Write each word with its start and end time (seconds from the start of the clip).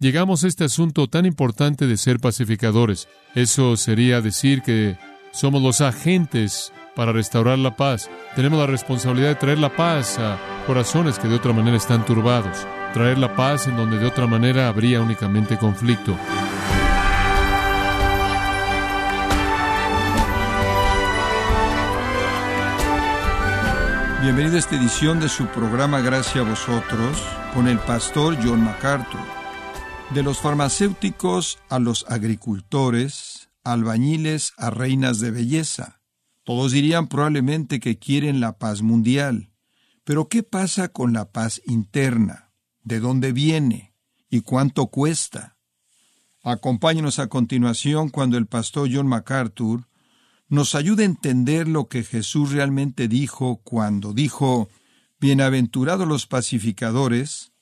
llegamos 0.00 0.42
a 0.42 0.48
este 0.48 0.64
asunto 0.64 1.08
tan 1.08 1.26
importante 1.26 1.86
de 1.86 1.96
ser 1.96 2.18
pacificadores. 2.18 3.06
Eso 3.34 3.76
sería 3.76 4.20
decir 4.20 4.62
que 4.62 4.96
somos 5.30 5.62
los 5.62 5.80
agentes 5.82 6.72
para 6.96 7.12
restaurar 7.12 7.58
la 7.58 7.76
paz. 7.76 8.10
Tenemos 8.34 8.58
la 8.58 8.66
responsabilidad 8.66 9.28
de 9.28 9.34
traer 9.36 9.58
la 9.58 9.76
paz 9.76 10.18
a 10.18 10.38
corazones 10.66 11.18
que 11.18 11.28
de 11.28 11.36
otra 11.36 11.52
manera 11.52 11.76
están 11.76 12.04
turbados, 12.04 12.66
traer 12.92 13.18
la 13.18 13.36
paz 13.36 13.68
en 13.68 13.76
donde 13.76 13.98
de 13.98 14.06
otra 14.06 14.26
manera 14.26 14.68
habría 14.68 15.00
únicamente 15.00 15.56
conflicto. 15.56 16.16
Bienvenido 24.22 24.56
a 24.56 24.58
esta 24.58 24.76
edición 24.76 25.18
de 25.18 25.28
su 25.28 25.46
programa 25.46 26.00
Gracias 26.00 26.36
a 26.36 26.48
vosotros 26.48 27.22
con 27.54 27.68
el 27.68 27.78
pastor 27.78 28.36
John 28.42 28.62
MacArthur. 28.62 29.39
De 30.14 30.24
los 30.24 30.38
farmacéuticos 30.38 31.60
a 31.68 31.78
los 31.78 32.04
agricultores, 32.08 33.48
albañiles 33.62 34.54
a 34.56 34.70
reinas 34.70 35.20
de 35.20 35.30
belleza. 35.30 36.00
Todos 36.42 36.72
dirían 36.72 37.06
probablemente 37.06 37.78
que 37.78 37.96
quieren 37.96 38.40
la 38.40 38.58
paz 38.58 38.82
mundial. 38.82 39.52
Pero 40.02 40.28
¿qué 40.28 40.42
pasa 40.42 40.88
con 40.88 41.12
la 41.12 41.30
paz 41.30 41.62
interna? 41.64 42.50
¿De 42.82 42.98
dónde 42.98 43.30
viene? 43.30 43.94
¿Y 44.28 44.40
cuánto 44.40 44.88
cuesta? 44.88 45.56
Acompáñenos 46.42 47.20
a 47.20 47.28
continuación 47.28 48.08
cuando 48.08 48.36
el 48.36 48.46
pastor 48.46 48.88
John 48.92 49.06
MacArthur 49.06 49.86
nos 50.48 50.74
ayuda 50.74 51.02
a 51.02 51.06
entender 51.06 51.68
lo 51.68 51.86
que 51.86 52.02
Jesús 52.02 52.50
realmente 52.50 53.06
dijo 53.06 53.60
cuando 53.62 54.12
dijo, 54.12 54.68
Bienaventurados 55.20 56.08
los 56.08 56.26
pacificadores, 56.26 57.52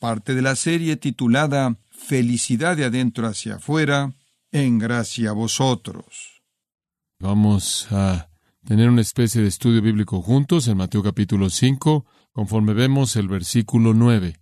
parte 0.00 0.34
de 0.34 0.42
la 0.42 0.56
serie 0.56 0.96
titulada 0.96 1.78
Felicidad 1.92 2.76
de 2.76 2.86
adentro 2.86 3.26
hacia 3.26 3.56
afuera, 3.56 4.12
en 4.50 4.78
gracia 4.78 5.30
a 5.30 5.32
vosotros. 5.32 6.42
Vamos 7.18 7.86
a 7.90 8.28
tener 8.64 8.88
una 8.88 9.02
especie 9.02 9.42
de 9.42 9.48
estudio 9.48 9.82
bíblico 9.82 10.22
juntos 10.22 10.68
en 10.68 10.78
Mateo 10.78 11.02
capítulo 11.02 11.50
5, 11.50 12.04
conforme 12.32 12.72
vemos 12.72 13.14
el 13.16 13.28
versículo 13.28 13.94
9. 13.94 14.36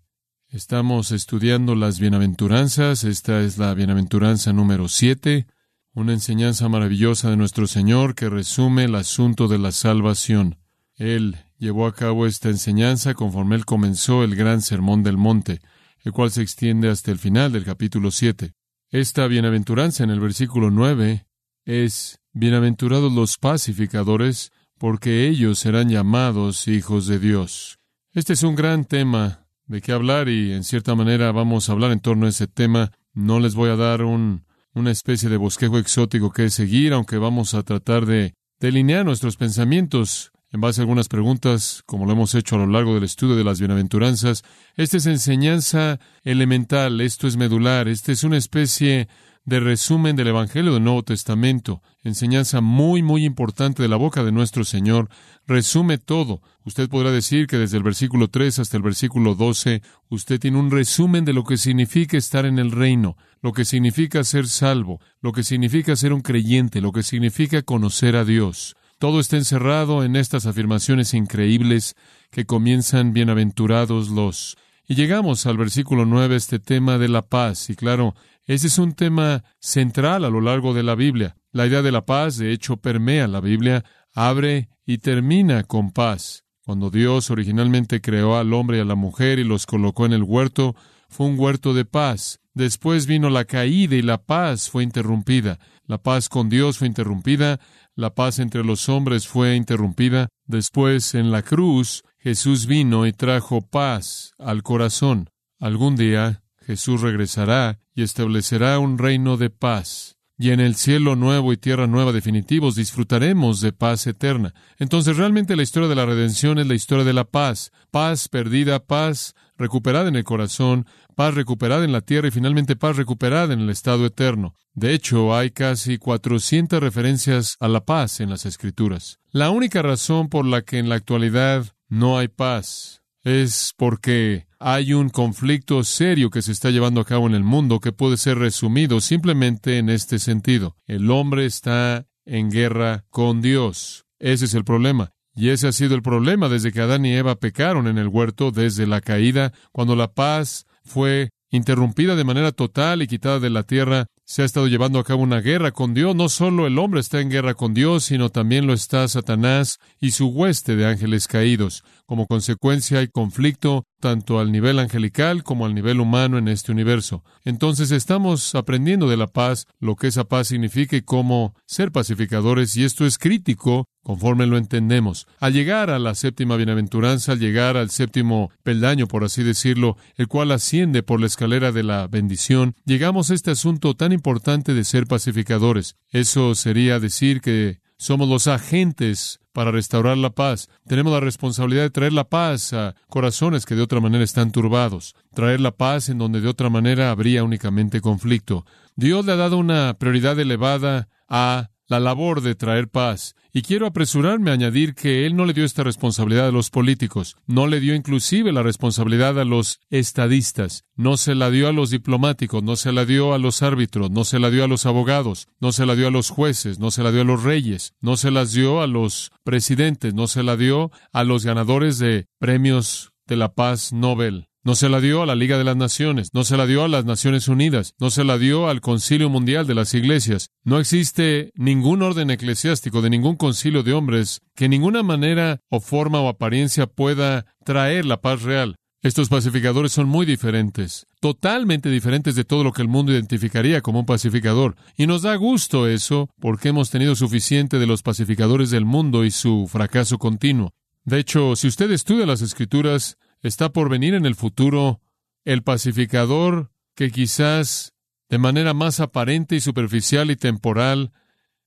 Estamos 0.49 1.11
estudiando 1.13 1.75
las 1.75 2.01
bienaventuranzas, 2.01 3.05
esta 3.05 3.41
es 3.41 3.59
la 3.59 3.75
bienaventuranza 3.75 4.53
número 4.53 4.89
7, 4.89 5.47
una 5.93 6.13
enseñanza 6.13 6.69
maravillosa 6.69 7.31
de 7.31 7.37
nuestro 7.37 7.67
Señor 7.67 8.15
que 8.15 8.29
resume 8.29 8.85
el 8.85 8.95
asunto 8.95 9.49
de 9.49 9.59
la 9.59 9.73
salvación. 9.73 10.57
Él 10.95 11.37
llevó 11.59 11.87
a 11.87 11.95
cabo 11.95 12.27
esta 12.27 12.49
enseñanza 12.49 13.15
conforme 13.15 13.57
él 13.57 13.67
comenzó 13.67 14.23
el 14.25 14.37
gran 14.37 14.63
sermón 14.63 15.03
del 15.03 15.17
monte, 15.17 15.61
el 16.05 16.13
cual 16.13 16.31
se 16.31 16.43
extiende 16.43 16.89
hasta 16.89 17.11
el 17.11 17.19
final 17.19 17.53
del 17.53 17.65
capítulo 17.65 18.11
7. 18.11 18.53
Esta 18.91 19.27
bienaventuranza 19.27 20.05
en 20.05 20.11
el 20.11 20.21
versículo 20.21 20.71
9 20.71 21.27
es 21.65 22.21
Bienaventurados 22.33 23.13
los 23.13 23.39
pacificadores, 23.39 24.53
porque 24.79 25.29
ellos 25.29 25.59
serán 25.59 25.89
llamados 25.89 26.69
hijos 26.69 27.07
de 27.07 27.19
Dios. 27.19 27.79
Este 28.13 28.33
es 28.33 28.43
un 28.43 28.57
gran 28.57 28.85
tema 28.85 29.47
de 29.67 29.81
qué 29.81 29.93
hablar 29.93 30.29
y 30.29 30.53
en 30.53 30.65
cierta 30.65 30.95
manera 30.95 31.33
vamos 31.33 31.69
a 31.69 31.73
hablar 31.73 31.93
en 31.93 32.01
torno 32.01 32.27
a 32.27 32.31
ese 32.31 32.47
tema. 32.47 32.93
No 33.13 33.41
les 33.41 33.55
voy 33.55 33.71
a 33.71 33.77
dar 33.77 34.03
un 34.03 34.45
una 34.75 34.91
especie 34.91 35.29
de 35.29 35.37
bosquejo 35.37 35.79
exótico 35.79 36.31
que 36.31 36.51
seguir, 36.51 36.93
aunque 36.93 37.19
vamos 37.19 37.55
a 37.55 37.63
tratar 37.63 38.07
de 38.07 38.35
delinear 38.61 39.05
nuestros 39.05 39.37
pensamientos 39.37 40.33
en 40.53 40.61
base 40.61 40.81
a 40.81 40.83
algunas 40.83 41.09
preguntas, 41.09 41.83
como 41.87 42.07
lo 42.07 42.13
hemos 42.13 42.35
hecho 42.35 42.57
a 42.57 42.59
lo 42.59 42.67
largo 42.67 42.95
del 42.95 43.05
estudio 43.05 43.37
de 43.37 43.45
las 43.45 43.61
bienaventuranzas. 43.61 44.43
Esta 44.77 44.97
es 44.97 45.07
enseñanza 45.07 46.01
elemental, 46.25 47.01
esto 47.01 47.29
es 47.29 47.37
medular, 47.37 47.89
esta 47.89 48.13
es 48.13 48.25
una 48.25 48.37
especie 48.37 49.09
de 49.45 49.61
resumen 49.61 50.17
del 50.17 50.29
Evangelio 50.29 50.75
del 50.75 50.85
Nuevo 50.85 51.03
Testamento, 51.03 51.83
enseñanza 52.05 52.61
muy, 52.61 53.03
muy 53.03 53.25
importante 53.25 53.83
de 53.83 53.89
la 53.89 53.97
boca 53.97 54.23
de 54.23 54.33
nuestro 54.33 54.65
Señor, 54.65 55.09
resume 55.47 55.99
todo. 55.99 56.43
Usted 56.65 56.89
podrá 56.89 57.11
decir 57.11 57.47
que 57.47 57.57
desde 57.57 57.79
el 57.79 57.83
versículo 57.83 58.29
3 58.29 58.59
hasta 58.59 58.77
el 58.77 58.83
versículo 58.83 59.35
12, 59.35 59.83
usted 60.09 60.39
tiene 60.39 60.59
un 60.59 60.71
resumen 60.71 61.25
de 61.25 61.33
lo 61.33 61.45
que 61.45 61.57
significa 61.57 62.17
estar 62.17 62.45
en 62.45 62.59
el 62.59 62.71
reino, 62.71 63.17
lo 63.41 63.53
que 63.53 63.65
significa 63.65 64.25
ser 64.25 64.47
salvo, 64.47 65.01
lo 65.21 65.33
que 65.33 65.43
significa 65.43 65.97
ser 65.97 66.13
un 66.13 66.21
creyente, 66.21 66.81
lo 66.81 66.93
que 66.93 67.03
significa 67.03 67.63
conocer 67.63 68.17
a 68.17 68.25
Dios. 68.25 68.77
Todo 69.01 69.19
está 69.19 69.39
encerrado 69.39 70.05
en 70.05 70.15
estas 70.15 70.45
afirmaciones 70.45 71.15
increíbles 71.15 71.97
que 72.31 72.45
comienzan 72.45 73.15
bienaventurados 73.15 74.11
los. 74.11 74.59
Y 74.87 74.95
llegamos 74.95 75.47
al 75.47 75.57
versículo 75.57 76.05
9, 76.05 76.37
este 76.37 76.59
tema 76.59 76.99
de 76.99 77.09
la 77.09 77.23
paz. 77.23 77.71
Y 77.71 77.77
claro, 77.77 78.15
ese 78.45 78.67
es 78.67 78.77
un 78.77 78.93
tema 78.93 79.43
central 79.59 80.27
a 80.27 80.29
lo 80.29 80.43
largo 80.43 80.75
de 80.75 80.83
la 80.83 80.97
Biblia. 80.97 81.35
La 81.51 81.67
idea 81.67 81.81
de 81.81 81.93
la 81.93 82.05
paz, 82.05 82.37
de 82.37 82.53
hecho, 82.53 82.77
permea 82.77 83.27
la 83.27 83.41
Biblia, 83.41 83.87
abre 84.13 84.69
y 84.85 84.99
termina 84.99 85.63
con 85.63 85.93
paz. 85.93 86.45
Cuando 86.63 86.91
Dios 86.91 87.31
originalmente 87.31 88.03
creó 88.03 88.37
al 88.37 88.53
hombre 88.53 88.77
y 88.77 88.81
a 88.81 88.85
la 88.85 88.97
mujer 88.97 89.39
y 89.39 89.45
los 89.45 89.65
colocó 89.65 90.05
en 90.05 90.13
el 90.13 90.25
huerto, 90.25 90.77
fue 91.09 91.25
un 91.25 91.39
huerto 91.39 91.73
de 91.73 91.87
paz. 91.87 92.39
Después 92.53 93.07
vino 93.07 93.31
la 93.31 93.47
caída 93.47 93.97
y 93.97 94.03
la 94.03 94.19
paz 94.19 94.69
fue 94.69 94.83
interrumpida. 94.83 95.59
La 95.91 95.99
paz 95.99 96.29
con 96.29 96.49
Dios 96.49 96.79
fue 96.79 96.87
interrumpida, 96.87 97.59
la 97.97 98.15
paz 98.15 98.39
entre 98.39 98.63
los 98.63 98.89
hombres 98.89 99.27
fue 99.27 99.57
interrumpida. 99.57 100.29
Después, 100.47 101.17
en 101.17 101.33
la 101.33 101.43
cruz, 101.43 102.05
Jesús 102.17 102.67
vino 102.67 103.09
y 103.09 103.13
trajo 103.13 103.61
paz 103.61 104.33
al 104.39 104.63
corazón. 104.63 105.31
Algún 105.59 105.97
día 105.97 106.45
Jesús 106.65 107.01
regresará 107.01 107.81
y 107.93 108.05
establecerá 108.05 108.79
un 108.79 108.99
reino 108.99 109.37
de 109.37 109.51
paz. 109.51 110.17
Y 110.39 110.53
en 110.53 110.61
el 110.61 110.77
cielo 110.77 111.17
nuevo 111.17 111.53
y 111.53 111.57
tierra 111.57 111.89
nueva 111.89 112.13
definitivos 112.13 112.77
disfrutaremos 112.77 113.61
de 113.61 113.73
paz 113.73 114.07
eterna. 114.07 114.55
Entonces 114.79 115.17
realmente 115.17 115.57
la 115.57 115.65
historia 115.65 115.89
de 115.89 115.97
la 115.97 116.07
redención 116.07 116.61
es 116.61 116.69
la 116.69 116.75
historia 116.75 117.05
de 117.05 117.15
la 117.15 117.25
paz. 117.25 117.73
Paz 117.91 118.29
perdida, 118.29 118.79
paz 118.79 119.35
recuperada 119.59 120.09
en 120.09 120.17
el 120.17 120.25
corazón, 120.25 120.87
paz 121.15 121.35
recuperada 121.35 121.85
en 121.85 121.93
la 121.93 122.01
tierra 122.01 122.29
y 122.29 122.31
finalmente 122.31 122.77
paz 122.77 122.97
recuperada 122.97 123.53
en 123.53 123.61
el 123.61 123.71
estado 123.71 124.07
eterno. 124.07 124.55
De 124.73 124.95
hecho, 124.95 125.35
hay 125.35 125.51
casi 125.51 125.99
400 125.99 126.81
referencias 126.81 127.57
a 127.61 127.69
la 127.69 127.85
paz 127.85 128.21
en 128.21 128.31
las 128.31 128.47
Escrituras. 128.47 129.19
La 129.31 129.51
única 129.51 129.83
razón 129.83 130.29
por 130.29 130.47
la 130.47 130.63
que 130.63 130.79
en 130.79 130.89
la 130.89 130.97
actualidad 130.97 131.67
no 131.89 132.19
hay 132.19 132.29
paz 132.29 133.03
es 133.23 133.75
porque 133.77 134.47
hay 134.59 134.93
un 134.93 135.09
conflicto 135.09 135.85
serio 135.85 136.31
que 136.31 136.43
se 136.43 136.53
está 136.53 136.71
llevando 136.71 137.01
a 137.01 137.05
cabo 137.05 137.27
en 137.27 137.35
el 137.35 137.45
mundo 137.45 137.81
que 137.81 137.93
puede 137.93 138.17
ser 138.17 138.39
resumido 138.39 139.01
simplemente 139.01 139.79
en 139.79 139.89
este 139.89 140.19
sentido. 140.19 140.77
El 140.87 141.11
hombre 141.11 141.47
está 141.47 142.07
en 142.25 142.51
guerra 142.51 143.05
con 143.11 143.41
Dios. 143.41 144.07
Ese 144.19 144.45
es 144.45 144.55
el 144.55 144.65
problema. 144.65 145.13
Y 145.35 145.49
ese 145.51 145.69
ha 145.69 145.73
sido 145.73 145.95
el 145.95 146.03
problema 146.03 146.49
desde 146.49 146.73
que 146.73 146.81
Adán 146.81 147.07
y 147.07 147.15
Eva 147.15 147.37
pecaron 147.37 147.87
en 147.87 147.99
el 147.99 148.09
huerto, 148.09 148.51
desde 148.51 148.87
la 148.87 149.01
caída, 149.01 149.53
cuando 149.73 149.97
la 149.97 150.13
paz 150.13 150.67
fue 150.85 151.31
interrumpida 151.51 152.17
de 152.17 152.25
manera 152.25 152.53
total 152.53 153.03
y 153.03 153.07
quitada 153.07 153.41
de 153.41 153.51
la 153.51 153.65
tierra, 153.65 154.07
se 154.25 154.43
ha 154.43 154.45
estado 154.45 154.69
llevando 154.69 155.01
a 155.01 155.05
cabo 155.05 155.23
una 155.23 155.41
guerra 155.41 155.73
con 155.73 155.93
Dios. 155.93 156.15
No 156.15 156.29
solo 156.29 156.67
el 156.69 156.79
hombre 156.79 157.01
está 157.01 157.21
en 157.21 157.31
guerra 157.31 157.55
con 157.55 157.75
Dios, 157.75 158.05
sino 158.05 158.31
también 158.31 158.67
lo 158.67 158.73
está 158.73 159.07
Satanás 159.09 159.79
y 160.01 160.13
su 160.13 160.29
hueste 160.29 160.77
de 160.77 160.87
ángeles 160.87 161.27
caídos. 161.27 161.83
Como 162.11 162.27
consecuencia 162.27 162.99
hay 162.99 163.07
conflicto 163.07 163.85
tanto 164.01 164.41
al 164.41 164.51
nivel 164.51 164.81
angelical 164.81 165.45
como 165.45 165.65
al 165.65 165.77
nivel 165.77 166.01
humano 166.01 166.39
en 166.39 166.49
este 166.49 166.73
universo. 166.73 167.23
Entonces 167.45 167.93
estamos 167.93 168.57
aprendiendo 168.57 169.09
de 169.09 169.17
la 169.17 169.29
paz, 169.29 169.69
lo 169.79 169.95
que 169.95 170.09
esa 170.09 170.25
paz 170.25 170.49
significa 170.49 170.97
y 170.97 171.03
cómo 171.03 171.55
ser 171.67 171.93
pacificadores, 171.93 172.77
y 172.77 172.83
esto 172.83 173.07
es 173.07 173.17
crítico 173.17 173.87
conforme 174.03 174.49
lo 174.49 174.59
entendemos. 174.59 175.29
Al 175.39 175.53
llegar 175.53 175.89
a 175.89 176.01
la 176.01 176.17
séptima 176.17 176.57
bienaventuranza, 176.57 177.31
al 177.31 177.39
llegar 177.39 177.77
al 177.77 177.91
séptimo 177.91 178.51
peldaño, 178.65 179.07
por 179.07 179.23
así 179.23 179.45
decirlo, 179.45 179.97
el 180.17 180.27
cual 180.27 180.51
asciende 180.51 181.05
por 181.05 181.21
la 181.21 181.29
escalera 181.29 181.71
de 181.71 181.85
la 181.85 182.09
bendición, 182.09 182.75
llegamos 182.85 183.31
a 183.31 183.35
este 183.35 183.53
asunto 183.53 183.95
tan 183.95 184.11
importante 184.11 184.75
de 184.75 184.83
ser 184.83 185.07
pacificadores. 185.07 185.95
Eso 186.11 186.57
sería 186.57 186.99
decir 186.99 187.41
que 187.41 187.79
somos 188.01 188.31
los 188.31 188.47
agentes 188.47 189.41
para 189.53 189.71
restaurar 189.71 190.17
la 190.17 190.31
paz. 190.31 190.71
Tenemos 190.87 191.13
la 191.13 191.21
responsabilidad 191.21 191.83
de 191.83 191.91
traer 191.91 192.15
la 192.15 192.31
paz 192.31 192.73
a 192.73 192.95
corazones 193.09 193.67
que 193.67 193.75
de 193.75 193.83
otra 193.83 194.01
manera 194.01 194.25
están 194.25 194.53
turbados, 194.53 195.15
traer 195.35 195.61
la 195.61 195.73
paz 195.73 196.09
en 196.09 196.17
donde 196.17 196.41
de 196.41 196.49
otra 196.49 196.71
manera 196.71 197.11
habría 197.11 197.45
únicamente 197.45 198.01
conflicto. 198.01 198.65
Dios 198.97 199.27
le 199.27 199.33
ha 199.33 199.37
dado 199.37 199.59
una 199.59 199.99
prioridad 199.99 200.41
elevada 200.41 201.09
a 201.29 201.69
la 201.91 202.01
labor 202.01 202.41
de 202.41 202.55
traer 202.55 202.89
paz. 202.89 203.35
Y 203.53 203.63
quiero 203.63 203.87
apresurarme 203.87 204.51
a 204.51 204.55
añadir 204.55 204.95
que 204.95 205.27
Él 205.27 205.35
no 205.35 205.45
le 205.45 205.53
dio 205.53 205.65
esta 205.65 205.83
responsabilidad 205.83 206.47
a 206.47 206.53
los 206.53 206.71
políticos, 206.71 207.37
no 207.49 207.67
le 207.67 207.81
dio 207.81 207.97
inclusive 207.97 208.53
la 208.53 208.63
responsabilidad 208.63 209.41
a 209.41 209.45
los 209.45 209.81
estadistas, 209.91 210.85
no 210.95 211.17
se 211.17 211.35
la 211.35 211.51
dio 211.51 211.67
a 211.67 211.73
los 211.73 211.91
diplomáticos, 211.91 212.63
no 212.63 212.77
se 212.77 212.93
la 212.93 213.05
dio 213.05 213.35
a 213.35 213.39
los 213.39 213.63
árbitros, 213.63 214.09
no 214.13 214.25
se 214.25 214.39
la 214.39 214.51
dio 214.51 214.63
a 214.63 214.69
los 214.69 214.87
abogados, 214.87 215.49
no 215.59 215.73
se 215.73 215.85
la 215.85 215.97
dio 215.97 216.07
a 216.07 216.13
los 216.13 216.31
jueces, 216.31 216.79
no 216.79 216.93
se 216.93 217.03
la 217.03 217.11
dio 217.11 217.23
a 217.23 217.25
los 217.25 217.43
reyes, 217.43 217.95
no 218.01 218.17
se 218.17 218.31
las 218.31 218.53
dio 218.53 218.83
a 218.83 218.87
los 218.87 219.33
presidentes, 219.43 220.15
no 220.15 220.29
se 220.29 220.45
la 220.45 220.57
dio 220.57 220.93
a 221.13 221.25
los 221.25 221.45
ganadores 221.45 221.99
de 221.99 222.29
premios 222.39 223.13
de 223.27 223.37
la 223.37 223.53
paz 223.55 223.93
Nobel. 223.93 224.50
No 224.63 224.75
se 224.75 224.91
la 224.91 225.01
dio 225.01 225.23
a 225.23 225.27
la 225.27 225.37
Liga 225.37 225.57
de 225.57 225.65
las 225.65 225.77
Naciones, 225.77 226.35
no 226.35 226.45
se 226.45 226.59
la 226.59 226.67
dio 226.67 226.85
a 226.85 226.89
las 226.89 227.07
Naciones 227.07 227.49
Unidas, 227.49 227.95
no 227.99 228.11
se 228.11 228.25
la 228.25 228.37
dio 228.37 228.69
al 228.69 228.83
Concilio 228.83 229.31
Mundial 229.31 229.67
de 229.67 229.75
las 229.75 229.95
Iglesias. 229.95 230.51
No 230.65 230.79
existe 230.79 231.51
ningún 231.55 232.03
orden 232.03 232.31
eclesiástico 232.31 233.01
de 233.01 233.09
ningún 233.09 233.37
concilio 233.37 233.83
de 233.83 233.95
hombres 233.95 234.43
que 234.55 234.67
en 234.67 234.73
ninguna 234.73 235.03
manera 235.03 235.61
o 235.71 235.81
forma 235.81 236.21
o 236.21 236.29
apariencia 236.29 236.87
pueda 236.87 237.47
traer 237.65 238.05
la 238.05 238.21
paz 238.21 238.43
real. 238.43 238.77
Estos 239.01 239.31
pacificadores 239.31 239.93
son 239.93 240.09
muy 240.11 240.27
diferentes, 240.27 241.07
totalmente 241.21 241.89
diferentes 241.89 242.35
de 242.35 242.45
todo 242.45 242.63
lo 242.63 242.75
que 242.75 242.83
el 242.83 242.89
mundo 242.89 243.13
identificaría 243.13 243.81
como 243.81 244.01
un 244.01 244.07
pacificador. 244.07 244.77
Y 244.95 245.07
nos 245.07 245.23
da 245.23 245.37
gusto 245.37 245.89
eso, 245.89 246.29
porque 246.39 246.69
hemos 246.69 246.91
tenido 246.91 247.17
suficiente 247.17 247.79
de 247.79 247.87
los 247.87 248.03
pacificadores 248.03 248.69
del 248.69 248.85
mundo 248.85 249.25
y 249.25 249.31
su 249.31 249.69
fracaso 249.73 250.19
continuo. 250.19 250.75
De 251.05 251.19
hecho, 251.19 251.57
si 251.57 251.67
usted 251.67 251.91
estudia 251.93 252.27
las 252.27 252.43
escrituras, 252.43 253.17
está 253.43 253.73
por 253.73 253.89
venir 253.89 254.15
en 254.15 254.27
el 254.27 254.35
futuro 254.35 255.01
el 255.45 255.63
pacificador 255.63 256.73
que 256.95 257.11
quizás 257.11 257.95
de 258.29 258.39
manera 258.39 258.75
más 258.75 259.01
aparente 259.01 259.57
y 259.57 259.61
superficial 259.61 260.31
y 260.31 260.37
temporal 260.37 261.13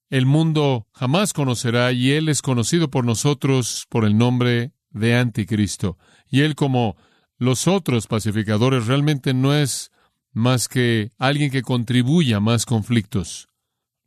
el 0.10 0.26
mundo 0.26 0.88
jamás 0.94 1.34
conocerá 1.34 1.92
y 1.92 2.12
él 2.12 2.30
es 2.30 2.42
conocido 2.42 2.90
por 2.90 3.04
nosotros 3.04 3.86
por 3.90 4.06
el 4.06 4.18
nombre 4.18 4.72
de 4.92 5.16
Anticristo. 5.16 5.98
Y 6.30 6.42
él 6.42 6.56
como 6.56 6.96
los 7.38 7.68
otros 7.68 8.06
pacificadores 8.08 8.86
realmente 8.86 9.34
no 9.34 9.56
es 9.56 9.92
más 10.32 10.68
que 10.68 11.12
alguien 11.18 11.52
que 11.52 11.64
contribuya 11.64 12.38
a 12.38 12.42
más 12.42 12.66
conflictos. 12.66 13.48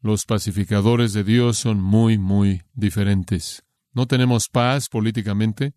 Los 0.01 0.25
pacificadores 0.25 1.13
de 1.13 1.25
Dios 1.25 1.59
son 1.59 1.81
muy, 1.81 2.19
muy 2.19 2.63
diferentes. 2.75 3.65
No 3.93 4.07
tenemos 4.07 4.49
paz 4.49 4.89
políticamente, 4.89 5.75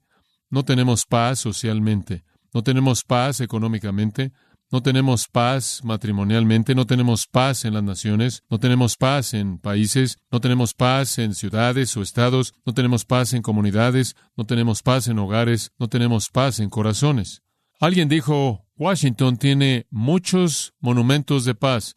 no 0.50 0.64
tenemos 0.64 1.06
paz 1.06 1.40
socialmente, 1.40 2.24
no 2.54 2.64
tenemos 2.64 3.04
paz 3.04 3.42
económicamente, 3.42 4.32
no 4.72 4.82
tenemos 4.82 5.28
paz 5.28 5.82
matrimonialmente, 5.84 6.76
no 6.76 6.86
tenemos 6.86 7.26
paz 7.26 7.66
en 7.66 7.74
las 7.74 7.84
naciones, 7.84 8.44
no 8.50 8.60
tenemos 8.60 8.98
paz 8.98 9.34
en 9.34 9.58
países, 9.58 10.20
no 10.32 10.40
tenemos 10.40 10.74
paz 10.76 11.18
en 11.18 11.34
ciudades 11.34 11.98
o 11.98 12.04
estados, 12.04 12.54
no 12.66 12.74
tenemos 12.74 13.04
paz 13.04 13.34
en 13.34 13.42
comunidades, 13.42 14.16
no 14.38 14.46
tenemos 14.46 14.84
paz 14.84 15.08
en 15.08 15.18
hogares, 15.18 15.72
no 15.80 15.88
tenemos 15.88 16.30
paz 16.30 16.60
en 16.60 16.70
corazones. 16.70 17.42
Alguien 17.80 18.10
dijo, 18.10 18.68
Washington 18.76 19.38
tiene 19.38 19.88
muchos 19.90 20.74
monumentos 20.80 21.46
de 21.46 21.56
paz. 21.56 21.96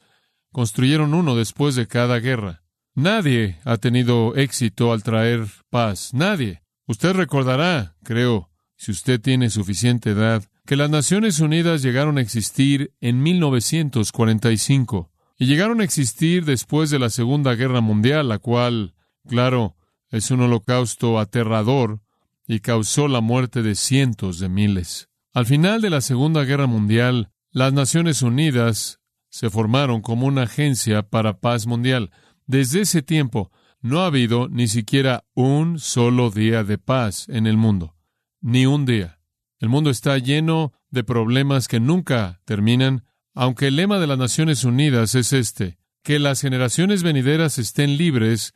Construyeron 0.51 1.13
uno 1.13 1.37
después 1.37 1.75
de 1.75 1.87
cada 1.87 2.21
guerra. 2.21 2.63
Nadie 2.95 3.59
ha 3.65 3.77
tenido 3.79 4.35
éxito 4.37 4.93
al 4.93 5.03
traer 5.03 5.47
paz. 5.71 6.15
Nadie. 6.15 6.62
Usted 6.87 7.13
recordará, 7.13 7.97
creo, 8.03 8.51
si 8.77 8.91
usted 8.91 9.21
tiene 9.21 9.51
suficiente 9.51 10.11
edad, 10.11 10.45
que 10.67 10.77
las 10.77 10.91
Naciones 10.91 11.41
Unidas 11.41 11.83
llegaron 11.83 12.19
a 12.19 12.21
existir 12.21 12.93
en 13.01 13.23
1945 13.23 15.11
y 15.39 15.47
llegaron 15.47 15.81
a 15.81 15.85
existir 15.85 16.45
después 16.45 16.91
de 16.91 16.99
la 16.99 17.11
Segunda 17.11 17.55
Guerra 17.55 17.81
Mundial, 17.81 18.29
la 18.29 18.39
cual, 18.39 18.95
claro, 19.29 19.77
es 20.11 20.31
un 20.31 20.41
holocausto 20.41 21.19
aterrador 21.19 22.01
y 22.47 22.61
causó 22.61 23.09
la 23.09 23.21
muerte 23.21 23.63
de 23.63 23.75
cientos 23.75 24.39
de 24.39 24.49
miles. 24.49 25.09
Al 25.33 25.47
final 25.47 25.81
de 25.81 25.91
la 25.91 26.01
Segunda 26.01 26.45
Guerra 26.45 26.67
Mundial, 26.67 27.31
las 27.51 27.73
Naciones 27.73 28.23
Unidas 28.23 29.01
se 29.31 29.49
formaron 29.49 30.03
como 30.03 30.27
una 30.27 30.43
agencia 30.43 31.03
para 31.03 31.39
paz 31.39 31.67
mundial. 31.67 32.11
Desde 32.47 32.83
ese 32.83 33.03
tiempo 33.03 33.51
no 33.83 34.01
ha 34.01 34.07
habido 34.07 34.49
ni 34.49 34.69
siquiera 34.69 35.25
un 35.35 35.79
solo 35.79 36.31
día 36.31 36.65
de 36.65 36.79
paz 36.79 37.29
en 37.29 37.47
el 37.47 37.57
mundo. 37.57 37.97
Ni 38.41 38.65
un 38.65 38.87
día. 38.87 39.19
El 39.59 39.69
mundo 39.69 39.91
está 39.91 40.17
lleno 40.19 40.73
de 40.91 41.05
problemas 41.05 41.69
que 41.69 41.81
nunca 41.81 42.41
terminan, 42.45 43.05
aunque 43.35 43.69
el 43.69 43.77
lema 43.77 43.99
de 43.99 44.07
las 44.07 44.19
Naciones 44.19 44.65
Unidas 44.65 45.15
es 45.15 45.33
este, 45.33 45.79
que 46.03 46.19
las 46.19 46.41
generaciones 46.41 47.03
venideras 47.03 47.59
estén 47.59 47.97
libres 47.97 48.55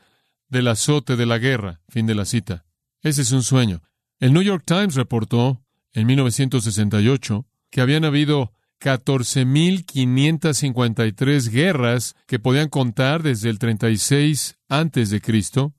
del 0.49 0.69
azote 0.69 1.17
de 1.17 1.26
la 1.26 1.38
guerra. 1.38 1.81
Fin 1.88 2.06
de 2.06 2.14
la 2.14 2.25
cita. 2.25 2.64
Ese 3.02 3.22
es 3.22 3.32
un 3.32 3.43
sueño. 3.43 3.82
El 4.19 4.32
New 4.32 4.43
York 4.43 4.64
Times 4.64 4.94
reportó 4.94 5.62
en 5.93 6.06
1968 6.06 7.46
que 7.70 7.81
habían 7.81 8.05
habido 8.05 8.52
14.553 8.81 11.50
guerras 11.50 12.14
que 12.26 12.38
podían 12.38 12.69
contar 12.69 13.23
desde 13.23 13.50
el 13.50 13.58
36 13.58 14.58
antes 14.69 15.11
de 15.11 15.20
Cristo. 15.20 15.75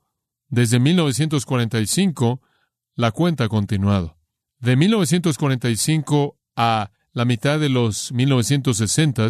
Desde 0.50 0.80
1945 0.80 2.42
la 2.96 3.12
cuenta 3.12 3.46
ha 3.46 3.50
continuado. 3.50 4.18
De 4.60 4.76
1945 4.76 6.38
a 6.56 6.92
la 7.14 7.26
mitad 7.26 7.60
de 7.60 7.70
los 7.70 8.12
1960 8.12 9.30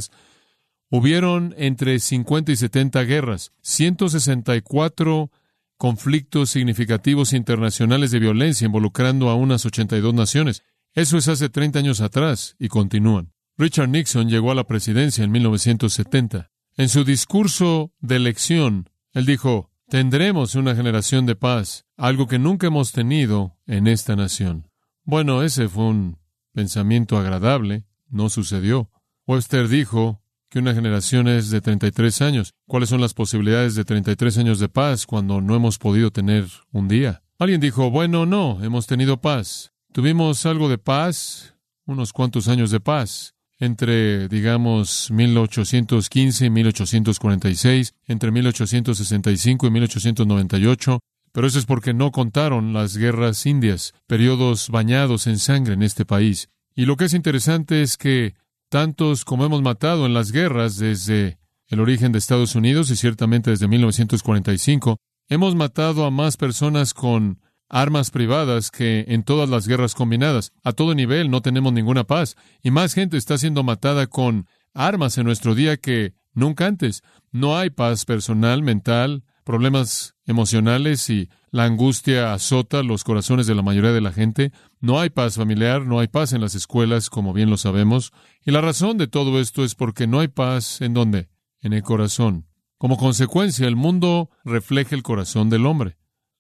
hubieron 0.90 1.54
entre 1.58 2.00
50 2.00 2.52
y 2.52 2.56
70 2.56 3.04
guerras, 3.04 3.52
164 3.62 5.32
conflictos 5.78 6.50
significativos 6.50 7.34
internacionales 7.34 8.12
de 8.12 8.20
violencia 8.20 8.66
involucrando 8.66 9.30
a 9.30 9.36
unas 9.36 9.66
82 9.66 10.14
naciones. 10.14 10.64
Eso 10.94 11.18
es 11.18 11.28
hace 11.28 11.50
30 11.50 11.80
años 11.80 12.02
atrás 12.02 12.56
y 12.58 12.70
continúan. 12.70 13.34
Richard 13.60 13.90
Nixon 13.90 14.30
llegó 14.30 14.52
a 14.52 14.56
la 14.56 14.66
presidencia 14.66 15.24
en 15.24 15.32
1970. 15.32 16.52
En 16.76 16.90
su 16.90 17.04
discurso 17.04 17.92
de 18.00 18.18
elección, 18.18 18.88
él 19.14 19.26
dijo, 19.26 19.72
tendremos 19.90 20.54
una 20.54 20.76
generación 20.76 21.26
de 21.26 21.36
paz, 21.36 21.86
algo 21.98 22.28
que 22.28 22.38
nunca 22.38 22.68
hemos 22.68 22.92
tenido 22.92 23.58
en 23.66 23.88
esta 23.88 24.16
nación. 24.16 24.70
Bueno, 25.04 25.42
ese 25.42 25.70
fue 25.70 25.86
un 25.86 26.20
pensamiento 26.54 27.18
agradable, 27.18 27.86
no 28.08 28.30
sucedió. 28.30 28.92
Webster 29.26 29.68
dijo 29.68 30.22
que 30.50 30.60
una 30.60 30.76
generación 30.76 31.28
es 31.28 31.50
de 31.50 31.60
33 31.60 32.22
años. 32.22 32.54
¿Cuáles 32.68 32.90
son 32.90 33.02
las 33.02 33.16
posibilidades 33.16 33.74
de 33.74 33.86
33 33.86 34.38
años 34.38 34.60
de 34.60 34.70
paz 34.70 35.08
cuando 35.08 35.42
no 35.42 35.56
hemos 35.56 35.80
podido 35.80 36.12
tener 36.12 36.46
un 36.72 36.88
día? 36.88 37.24
Alguien 37.40 37.60
dijo, 37.60 37.90
bueno, 37.90 38.28
no, 38.28 38.64
hemos 38.64 38.86
tenido 38.86 39.20
paz. 39.20 39.74
Tuvimos 39.94 40.46
algo 40.46 40.70
de 40.70 40.78
paz, 40.78 41.56
unos 41.86 42.14
cuantos 42.14 42.50
años 42.50 42.70
de 42.70 42.80
paz, 42.80 43.34
entre, 43.60 44.28
digamos, 44.28 45.10
1815 45.12 46.46
y 46.46 46.50
1846, 46.50 47.94
entre 48.08 48.32
1865 48.32 49.68
y 49.68 49.70
1898, 49.72 51.00
pero 51.32 51.48
eso 51.48 51.60
es 51.60 51.66
porque 51.66 51.94
no 51.94 52.12
contaron 52.12 52.74
las 52.74 52.98
guerras 52.98 53.46
indias, 53.46 53.94
periodos 54.08 54.70
bañados 54.70 55.28
en 55.28 55.40
sangre 55.40 55.74
en 55.74 55.84
este 55.84 56.06
país. 56.06 56.50
Y 56.76 56.86
lo 56.86 56.96
que 56.96 57.06
es 57.06 57.14
interesante 57.14 57.82
es 57.82 57.98
que 57.98 58.36
tantos 58.70 59.26
como 59.26 59.46
hemos 59.46 59.62
matado 59.62 60.06
en 60.06 60.14
las 60.14 60.32
guerras 60.32 60.78
desde 60.78 61.38
el 61.68 61.80
origen 61.80 62.12
de 62.12 62.20
Estados 62.20 62.56
Unidos 62.56 62.90
y 62.92 62.96
ciertamente 62.96 63.50
desde 63.50 63.68
1945, 63.68 64.98
hemos 65.30 65.56
matado 65.56 66.06
a 66.06 66.12
más 66.12 66.38
personas 66.38 66.94
con 66.94 67.42
armas 67.70 68.12
privadas 68.12 68.72
que 68.72 69.06
en 69.08 69.24
todas 69.24 69.50
las 69.50 69.68
guerras 69.68 69.96
combinadas. 69.96 70.54
A 70.64 70.74
todo 70.74 70.96
nivel 70.96 71.30
no 71.30 71.42
tenemos 71.42 71.74
ninguna 71.74 72.06
paz 72.06 72.36
y 72.64 72.72
más 72.72 72.94
gente 72.94 73.18
está 73.18 73.38
siendo 73.38 73.64
matada 73.64 74.08
con 74.08 74.48
armas 74.74 75.18
en 75.18 75.26
nuestro 75.26 75.56
día 75.56 75.78
que 75.78 76.14
nunca 76.34 76.66
antes. 76.66 77.04
No 77.32 77.58
hay 77.58 77.70
paz 77.70 78.06
personal, 78.06 78.64
mental, 78.64 79.24
problemas 79.44 80.16
emocionales 80.26 81.10
y 81.10 81.30
la 81.52 81.64
angustia 81.64 82.34
azota 82.34 82.84
los 82.84 83.04
corazones 83.04 83.48
de 83.48 83.56
la 83.56 83.62
mayoría 83.62 83.92
de 83.92 84.02
la 84.02 84.12
gente. 84.12 84.52
No 84.80 85.00
hay 85.00 85.10
paz 85.10 85.36
familiar, 85.36 85.86
no 85.86 86.00
hay 86.00 86.08
paz 86.08 86.34
en 86.34 86.42
las 86.42 86.56
escuelas, 86.56 87.10
como 87.10 87.34
bien 87.34 87.50
lo 87.50 87.58
sabemos. 87.58 88.12
Y 88.46 88.52
la 88.52 88.62
razón 88.62 88.98
de 88.98 89.08
todo 89.08 89.40
esto 89.40 89.64
es 89.64 89.74
porque 89.74 90.08
no 90.08 90.20
hay 90.20 90.28
paz 90.28 90.82
en 90.82 90.94
dónde? 90.94 91.30
En 91.62 91.74
el 91.74 91.82
corazón. 91.82 92.48
Como 92.78 92.98
consecuencia, 92.98 93.68
el 93.68 93.76
mundo 93.76 94.30
refleja 94.44 94.96
el 94.96 95.02
corazón 95.02 95.50
del 95.50 95.66
hombre. 95.66 95.97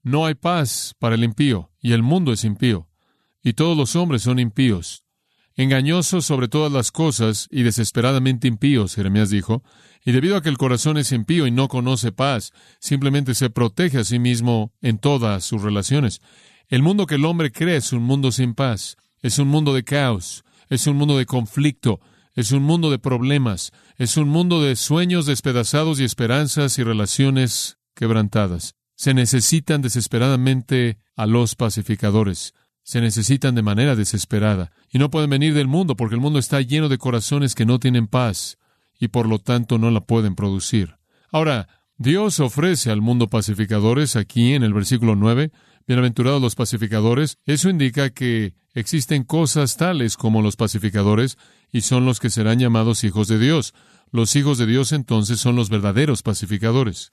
No 0.08 0.26
hay 0.26 0.36
paz 0.36 0.96
para 1.00 1.16
el 1.16 1.26
impío, 1.26 1.70
y 1.82 1.92
el 1.92 2.02
mundo 2.02 2.32
es 2.32 2.46
impío, 2.46 2.88
y 3.44 3.52
todos 3.52 3.76
los 3.76 3.98
hombres 3.98 4.22
son 4.22 4.40
impíos. 4.40 5.04
Engañosos 5.54 6.26
sobre 6.26 6.48
todas 6.48 6.72
las 6.72 6.94
cosas 6.94 7.50
y 7.52 7.64
desesperadamente 7.64 8.48
impíos, 8.48 8.96
Jeremías 8.96 9.30
dijo, 9.30 9.64
y 10.06 10.14
debido 10.14 10.38
a 10.38 10.42
que 10.42 10.48
el 10.48 10.58
corazón 10.58 10.98
es 10.98 11.12
impío 11.12 11.46
y 11.46 11.52
no 11.52 11.68
conoce 11.68 12.14
paz, 12.14 12.54
simplemente 12.80 13.36
se 13.36 13.50
protege 13.50 13.98
a 13.98 14.06
sí 14.06 14.18
mismo 14.18 14.72
en 14.82 14.98
todas 14.98 15.44
sus 15.44 15.62
relaciones. 15.62 16.22
El 16.70 16.84
mundo 16.84 17.06
que 17.06 17.16
el 17.16 17.26
hombre 17.26 17.52
cree 17.52 17.76
es 17.76 17.92
un 17.92 18.04
mundo 18.04 18.32
sin 18.32 18.54
paz, 18.54 18.96
es 19.22 19.40
un 19.40 19.50
mundo 19.50 19.74
de 19.74 19.84
caos, 19.84 20.46
es 20.70 20.88
un 20.88 20.96
mundo 20.96 21.18
de 21.18 21.26
conflicto, 21.26 22.00
es 22.34 22.54
un 22.54 22.64
mundo 22.64 22.92
de 22.92 23.00
problemas, 23.00 23.74
es 23.98 24.16
un 24.16 24.30
mundo 24.30 24.62
de 24.62 24.78
sueños 24.78 25.26
despedazados 25.26 26.00
y 26.00 26.06
esperanzas 26.06 26.80
y 26.80 26.84
relaciones 26.84 27.78
quebrantadas. 27.94 28.77
Se 28.98 29.14
necesitan 29.14 29.82
desesperadamente 29.82 30.98
a 31.16 31.28
los 31.28 31.56
pacificadores. 31.56 32.56
Se 32.82 33.00
necesitan 33.00 33.54
de 33.54 33.62
manera 33.62 33.96
desesperada. 33.96 34.72
Y 34.90 34.98
no 34.98 35.12
pueden 35.12 35.30
venir 35.30 35.54
del 35.54 35.68
mundo 35.68 35.96
porque 35.96 36.16
el 36.16 36.22
mundo 36.22 36.40
está 36.40 36.60
lleno 36.62 36.90
de 36.90 36.98
corazones 36.98 37.54
que 37.54 37.68
no 37.68 37.80
tienen 37.80 38.08
paz 38.08 38.58
y 39.00 39.10
por 39.10 39.28
lo 39.28 39.38
tanto 39.38 39.78
no 39.78 39.92
la 39.92 40.02
pueden 40.02 40.34
producir. 40.34 40.96
Ahora, 41.32 41.68
Dios 41.98 42.40
ofrece 42.40 42.90
al 42.90 43.02
mundo 43.02 43.30
pacificadores 43.30 44.16
aquí 44.16 44.54
en 44.54 44.64
el 44.64 44.74
versículo 44.74 45.16
9, 45.16 45.52
bienaventurados 45.86 46.42
los 46.42 46.56
pacificadores, 46.56 47.38
eso 47.46 47.70
indica 47.70 48.10
que 48.10 48.56
existen 48.74 49.24
cosas 49.24 49.78
tales 49.78 50.18
como 50.18 50.42
los 50.42 50.56
pacificadores 50.56 51.38
y 51.72 51.82
son 51.82 52.06
los 52.06 52.20
que 52.20 52.32
serán 52.32 52.58
llamados 52.58 53.04
hijos 53.04 53.28
de 53.28 53.38
Dios. 53.38 53.76
Los 54.12 54.36
hijos 54.36 54.58
de 54.58 54.66
Dios 54.66 54.92
entonces 54.92 55.40
son 55.40 55.56
los 55.56 55.70
verdaderos 55.70 56.24
pacificadores. 56.24 57.12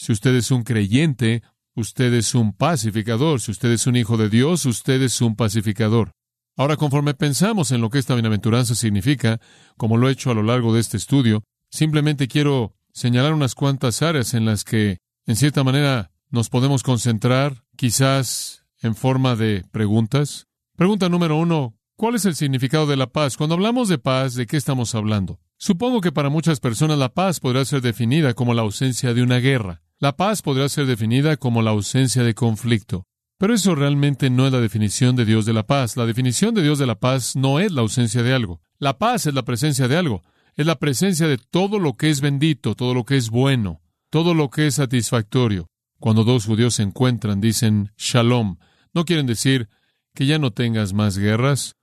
Si 0.00 0.12
usted 0.12 0.34
es 0.34 0.50
un 0.50 0.62
creyente, 0.62 1.42
usted 1.74 2.14
es 2.14 2.34
un 2.34 2.54
pacificador. 2.54 3.38
Si 3.38 3.50
usted 3.50 3.70
es 3.70 3.86
un 3.86 3.96
hijo 3.96 4.16
de 4.16 4.30
Dios, 4.30 4.64
usted 4.64 5.02
es 5.02 5.20
un 5.20 5.36
pacificador. 5.36 6.12
Ahora, 6.56 6.78
conforme 6.78 7.12
pensamos 7.12 7.70
en 7.70 7.82
lo 7.82 7.90
que 7.90 7.98
esta 7.98 8.14
bienaventuranza 8.14 8.74
significa, 8.74 9.42
como 9.76 9.98
lo 9.98 10.08
he 10.08 10.12
hecho 10.12 10.30
a 10.30 10.34
lo 10.34 10.42
largo 10.42 10.72
de 10.72 10.80
este 10.80 10.96
estudio, 10.96 11.42
simplemente 11.70 12.28
quiero 12.28 12.74
señalar 12.94 13.34
unas 13.34 13.54
cuantas 13.54 14.00
áreas 14.00 14.32
en 14.32 14.46
las 14.46 14.64
que, 14.64 14.96
en 15.26 15.36
cierta 15.36 15.64
manera, 15.64 16.12
nos 16.30 16.48
podemos 16.48 16.82
concentrar, 16.82 17.62
quizás 17.76 18.64
en 18.80 18.94
forma 18.94 19.36
de 19.36 19.66
preguntas. 19.70 20.46
Pregunta 20.78 21.10
número 21.10 21.36
uno, 21.36 21.74
¿cuál 21.94 22.14
es 22.14 22.24
el 22.24 22.36
significado 22.36 22.86
de 22.86 22.96
la 22.96 23.08
paz? 23.08 23.36
Cuando 23.36 23.54
hablamos 23.54 23.90
de 23.90 23.98
paz, 23.98 24.32
¿de 24.34 24.46
qué 24.46 24.56
estamos 24.56 24.94
hablando? 24.94 25.40
Supongo 25.58 26.00
que 26.00 26.10
para 26.10 26.30
muchas 26.30 26.58
personas 26.58 26.96
la 26.96 27.12
paz 27.12 27.38
podrá 27.38 27.66
ser 27.66 27.82
definida 27.82 28.32
como 28.32 28.54
la 28.54 28.62
ausencia 28.62 29.12
de 29.12 29.22
una 29.22 29.40
guerra. 29.40 29.82
La 30.02 30.16
paz 30.16 30.40
podrá 30.40 30.66
ser 30.70 30.86
definida 30.86 31.36
como 31.36 31.60
la 31.60 31.72
ausencia 31.72 32.22
de 32.22 32.32
conflicto. 32.32 33.04
Pero 33.38 33.52
eso 33.52 33.74
realmente 33.74 34.30
no 34.30 34.46
es 34.46 34.52
la 34.52 34.60
definición 34.60 35.14
de 35.14 35.26
Dios 35.26 35.44
de 35.44 35.52
la 35.52 35.66
paz. 35.66 35.98
La 35.98 36.06
definición 36.06 36.54
de 36.54 36.62
Dios 36.62 36.78
de 36.78 36.86
la 36.86 36.98
paz 36.98 37.36
no 37.36 37.60
es 37.60 37.70
la 37.70 37.82
ausencia 37.82 38.22
de 38.22 38.32
algo. 38.32 38.62
La 38.78 38.96
paz 38.96 39.26
es 39.26 39.34
la 39.34 39.42
presencia 39.42 39.88
de 39.88 39.98
algo. 39.98 40.22
Es 40.56 40.64
la 40.64 40.78
presencia 40.78 41.28
de 41.28 41.36
todo 41.36 41.78
lo 41.78 41.98
que 41.98 42.08
es 42.08 42.22
bendito, 42.22 42.74
todo 42.74 42.94
lo 42.94 43.04
que 43.04 43.18
es 43.18 43.28
bueno, 43.28 43.82
todo 44.08 44.32
lo 44.32 44.48
que 44.48 44.68
es 44.68 44.76
satisfactorio. 44.76 45.66
Cuando 45.98 46.24
dos 46.24 46.46
judíos 46.46 46.76
se 46.76 46.82
encuentran, 46.82 47.42
dicen 47.42 47.92
shalom. 47.98 48.56
No 48.94 49.04
quieren 49.04 49.26
decir 49.26 49.68
que 50.14 50.24
ya 50.24 50.38
no 50.38 50.50
tengas 50.50 50.94
más 50.94 51.18
guerras, 51.18 51.74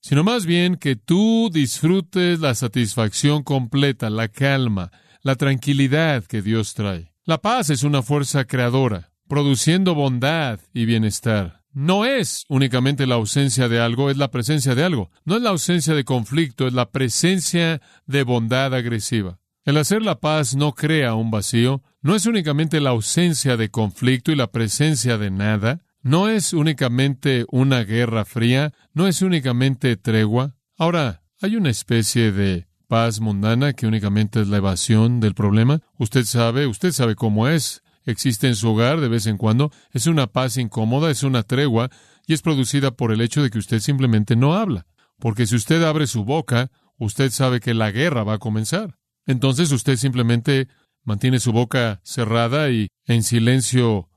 sino 0.00 0.22
más 0.22 0.46
bien 0.46 0.76
que 0.76 0.94
tú 0.94 1.50
disfrutes 1.52 2.38
la 2.38 2.54
satisfacción 2.54 3.42
completa, 3.42 4.10
la 4.10 4.28
calma, 4.28 4.92
la 5.22 5.34
tranquilidad 5.34 6.22
que 6.24 6.40
Dios 6.40 6.74
trae. 6.74 7.13
La 7.26 7.38
paz 7.38 7.70
es 7.70 7.84
una 7.84 8.02
fuerza 8.02 8.44
creadora, 8.44 9.10
produciendo 9.28 9.94
bondad 9.94 10.60
y 10.74 10.84
bienestar. 10.84 11.62
No 11.72 12.04
es 12.04 12.44
únicamente 12.50 13.06
la 13.06 13.14
ausencia 13.14 13.70
de 13.70 13.80
algo, 13.80 14.10
es 14.10 14.18
la 14.18 14.30
presencia 14.30 14.74
de 14.74 14.84
algo. 14.84 15.10
No 15.24 15.36
es 15.36 15.40
la 15.40 15.48
ausencia 15.48 15.94
de 15.94 16.04
conflicto, 16.04 16.66
es 16.66 16.74
la 16.74 16.90
presencia 16.90 17.80
de 18.04 18.24
bondad 18.24 18.74
agresiva. 18.74 19.38
El 19.64 19.78
hacer 19.78 20.02
la 20.02 20.20
paz 20.20 20.54
no 20.54 20.74
crea 20.74 21.14
un 21.14 21.30
vacío, 21.30 21.82
no 22.02 22.14
es 22.14 22.26
únicamente 22.26 22.78
la 22.78 22.90
ausencia 22.90 23.56
de 23.56 23.70
conflicto 23.70 24.30
y 24.30 24.36
la 24.36 24.52
presencia 24.52 25.16
de 25.16 25.30
nada, 25.30 25.80
no 26.02 26.28
es 26.28 26.52
únicamente 26.52 27.46
una 27.48 27.84
guerra 27.84 28.26
fría, 28.26 28.74
no 28.92 29.06
es 29.06 29.22
únicamente 29.22 29.96
tregua. 29.96 30.56
Ahora, 30.76 31.22
hay 31.40 31.56
una 31.56 31.70
especie 31.70 32.32
de 32.32 32.66
paz 32.88 33.20
mundana 33.20 33.72
que 33.72 33.86
únicamente 33.86 34.40
es 34.40 34.48
la 34.48 34.58
evasión 34.58 35.20
del 35.20 35.34
problema. 35.34 35.80
Usted 35.98 36.24
sabe, 36.24 36.66
usted 36.66 36.92
sabe 36.92 37.14
cómo 37.14 37.48
es. 37.48 37.82
Existe 38.06 38.48
en 38.48 38.56
su 38.56 38.68
hogar 38.68 39.00
de 39.00 39.08
vez 39.08 39.26
en 39.26 39.38
cuando. 39.38 39.70
Es 39.92 40.06
una 40.06 40.26
paz 40.26 40.56
incómoda, 40.56 41.10
es 41.10 41.22
una 41.22 41.42
tregua 41.42 41.90
y 42.26 42.34
es 42.34 42.42
producida 42.42 42.90
por 42.90 43.12
el 43.12 43.20
hecho 43.20 43.42
de 43.42 43.50
que 43.50 43.58
usted 43.58 43.80
simplemente 43.80 44.36
no 44.36 44.54
habla. 44.54 44.86
Porque 45.18 45.46
si 45.46 45.56
usted 45.56 45.82
abre 45.82 46.06
su 46.06 46.24
boca, 46.24 46.70
usted 46.98 47.30
sabe 47.30 47.60
que 47.60 47.74
la 47.74 47.90
guerra 47.90 48.24
va 48.24 48.34
a 48.34 48.38
comenzar. 48.38 48.98
Entonces 49.26 49.72
usted 49.72 49.96
simplemente 49.96 50.68
mantiene 51.02 51.40
su 51.40 51.52
boca 51.52 52.00
cerrada 52.04 52.70
y 52.70 52.88
en 53.06 53.22
silencio 53.22 54.08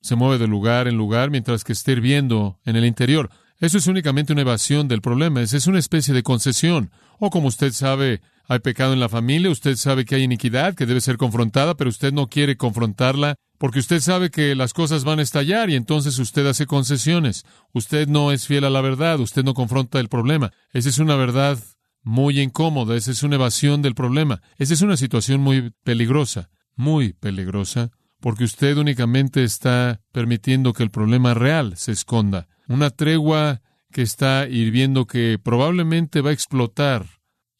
se 0.00 0.16
mueve 0.16 0.38
de 0.38 0.46
lugar 0.46 0.88
en 0.88 0.96
lugar 0.96 1.30
mientras 1.30 1.64
que 1.64 1.72
esté 1.72 1.92
hirviendo 1.92 2.60
en 2.64 2.76
el 2.76 2.84
interior. 2.84 3.30
Eso 3.58 3.78
es 3.78 3.86
únicamente 3.86 4.32
una 4.32 4.42
evasión 4.42 4.86
del 4.88 5.00
problema, 5.00 5.40
es 5.40 5.66
una 5.66 5.78
especie 5.78 6.12
de 6.12 6.22
concesión. 6.22 6.90
O 7.18 7.30
como 7.30 7.48
usted 7.48 7.72
sabe, 7.72 8.20
hay 8.48 8.58
pecado 8.58 8.92
en 8.92 9.00
la 9.00 9.08
familia, 9.08 9.50
usted 9.50 9.76
sabe 9.76 10.04
que 10.04 10.14
hay 10.14 10.22
iniquidad 10.22 10.74
que 10.74 10.86
debe 10.86 11.00
ser 11.00 11.16
confrontada, 11.16 11.74
pero 11.74 11.90
usted 11.90 12.12
no 12.12 12.28
quiere 12.28 12.56
confrontarla 12.56 13.36
porque 13.58 13.78
usted 13.78 14.00
sabe 14.00 14.30
que 14.30 14.54
las 14.54 14.74
cosas 14.74 15.04
van 15.04 15.18
a 15.18 15.22
estallar 15.22 15.70
y 15.70 15.74
entonces 15.74 16.18
usted 16.18 16.46
hace 16.46 16.66
concesiones. 16.66 17.44
Usted 17.72 18.06
no 18.08 18.30
es 18.30 18.46
fiel 18.46 18.64
a 18.64 18.70
la 18.70 18.82
verdad, 18.82 19.18
usted 19.20 19.42
no 19.42 19.54
confronta 19.54 19.98
el 19.98 20.08
problema. 20.08 20.52
Esa 20.72 20.90
es 20.90 20.98
una 20.98 21.16
verdad 21.16 21.58
muy 22.02 22.40
incómoda, 22.40 22.94
esa 22.94 23.10
es 23.10 23.22
una 23.22 23.36
evasión 23.36 23.80
del 23.80 23.94
problema. 23.94 24.42
Esa 24.58 24.74
es 24.74 24.82
una 24.82 24.98
situación 24.98 25.40
muy 25.40 25.72
peligrosa, 25.82 26.50
muy 26.76 27.14
peligrosa 27.14 27.90
porque 28.20 28.44
usted 28.44 28.76
únicamente 28.76 29.44
está 29.44 30.00
permitiendo 30.12 30.72
que 30.72 30.82
el 30.82 30.90
problema 30.90 31.34
real 31.34 31.76
se 31.76 31.92
esconda. 31.92 32.48
Una 32.68 32.90
tregua 32.90 33.60
que 33.92 34.02
está 34.02 34.46
hirviendo 34.48 35.06
que 35.06 35.38
probablemente 35.42 36.20
va 36.20 36.30
a 36.30 36.34
explotar 36.34 37.06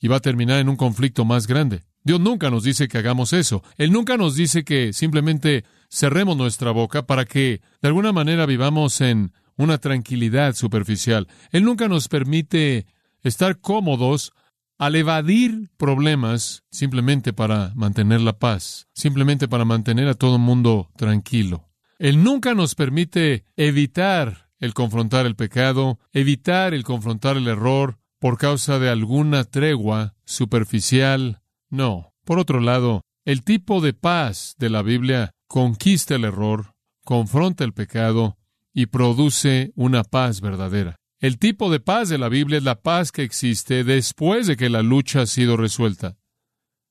y 0.00 0.08
va 0.08 0.16
a 0.16 0.20
terminar 0.20 0.58
en 0.58 0.68
un 0.68 0.76
conflicto 0.76 1.24
más 1.24 1.46
grande. 1.46 1.84
Dios 2.04 2.20
nunca 2.20 2.50
nos 2.50 2.62
dice 2.62 2.88
que 2.88 2.98
hagamos 2.98 3.32
eso. 3.32 3.62
Él 3.76 3.90
nunca 3.90 4.16
nos 4.16 4.36
dice 4.36 4.64
que 4.64 4.92
simplemente 4.92 5.64
cerremos 5.90 6.36
nuestra 6.36 6.70
boca 6.70 7.06
para 7.06 7.24
que 7.24 7.60
de 7.82 7.88
alguna 7.88 8.12
manera 8.12 8.46
vivamos 8.46 9.00
en 9.00 9.32
una 9.56 9.78
tranquilidad 9.78 10.54
superficial. 10.54 11.26
Él 11.50 11.64
nunca 11.64 11.88
nos 11.88 12.08
permite 12.08 12.86
estar 13.22 13.58
cómodos 13.60 14.32
al 14.78 14.94
evadir 14.94 15.70
problemas 15.76 16.62
simplemente 16.70 17.32
para 17.32 17.72
mantener 17.74 18.20
la 18.20 18.38
paz, 18.38 18.86
simplemente 18.92 19.48
para 19.48 19.64
mantener 19.64 20.06
a 20.08 20.14
todo 20.14 20.36
el 20.36 20.42
mundo 20.42 20.90
tranquilo. 20.96 21.68
Él 21.98 22.22
nunca 22.22 22.54
nos 22.54 22.74
permite 22.74 23.44
evitar 23.56 24.45
el 24.58 24.74
confrontar 24.74 25.26
el 25.26 25.36
pecado, 25.36 25.98
evitar 26.12 26.74
el 26.74 26.84
confrontar 26.84 27.36
el 27.36 27.48
error 27.48 27.98
por 28.18 28.38
causa 28.38 28.78
de 28.78 28.88
alguna 28.88 29.44
tregua 29.44 30.14
superficial. 30.24 31.42
No. 31.70 32.12
Por 32.24 32.38
otro 32.38 32.60
lado, 32.60 33.02
el 33.24 33.42
tipo 33.42 33.80
de 33.80 33.92
paz 33.92 34.54
de 34.58 34.70
la 34.70 34.82
Biblia 34.82 35.32
conquista 35.46 36.16
el 36.16 36.24
error, 36.24 36.74
confronta 37.04 37.64
el 37.64 37.72
pecado 37.72 38.38
y 38.72 38.86
produce 38.86 39.72
una 39.76 40.04
paz 40.04 40.40
verdadera. 40.40 40.96
El 41.18 41.38
tipo 41.38 41.70
de 41.70 41.80
paz 41.80 42.08
de 42.08 42.18
la 42.18 42.28
Biblia 42.28 42.58
es 42.58 42.64
la 42.64 42.82
paz 42.82 43.10
que 43.10 43.22
existe 43.22 43.84
después 43.84 44.46
de 44.46 44.56
que 44.56 44.68
la 44.68 44.82
lucha 44.82 45.22
ha 45.22 45.26
sido 45.26 45.56
resuelta. 45.56 46.18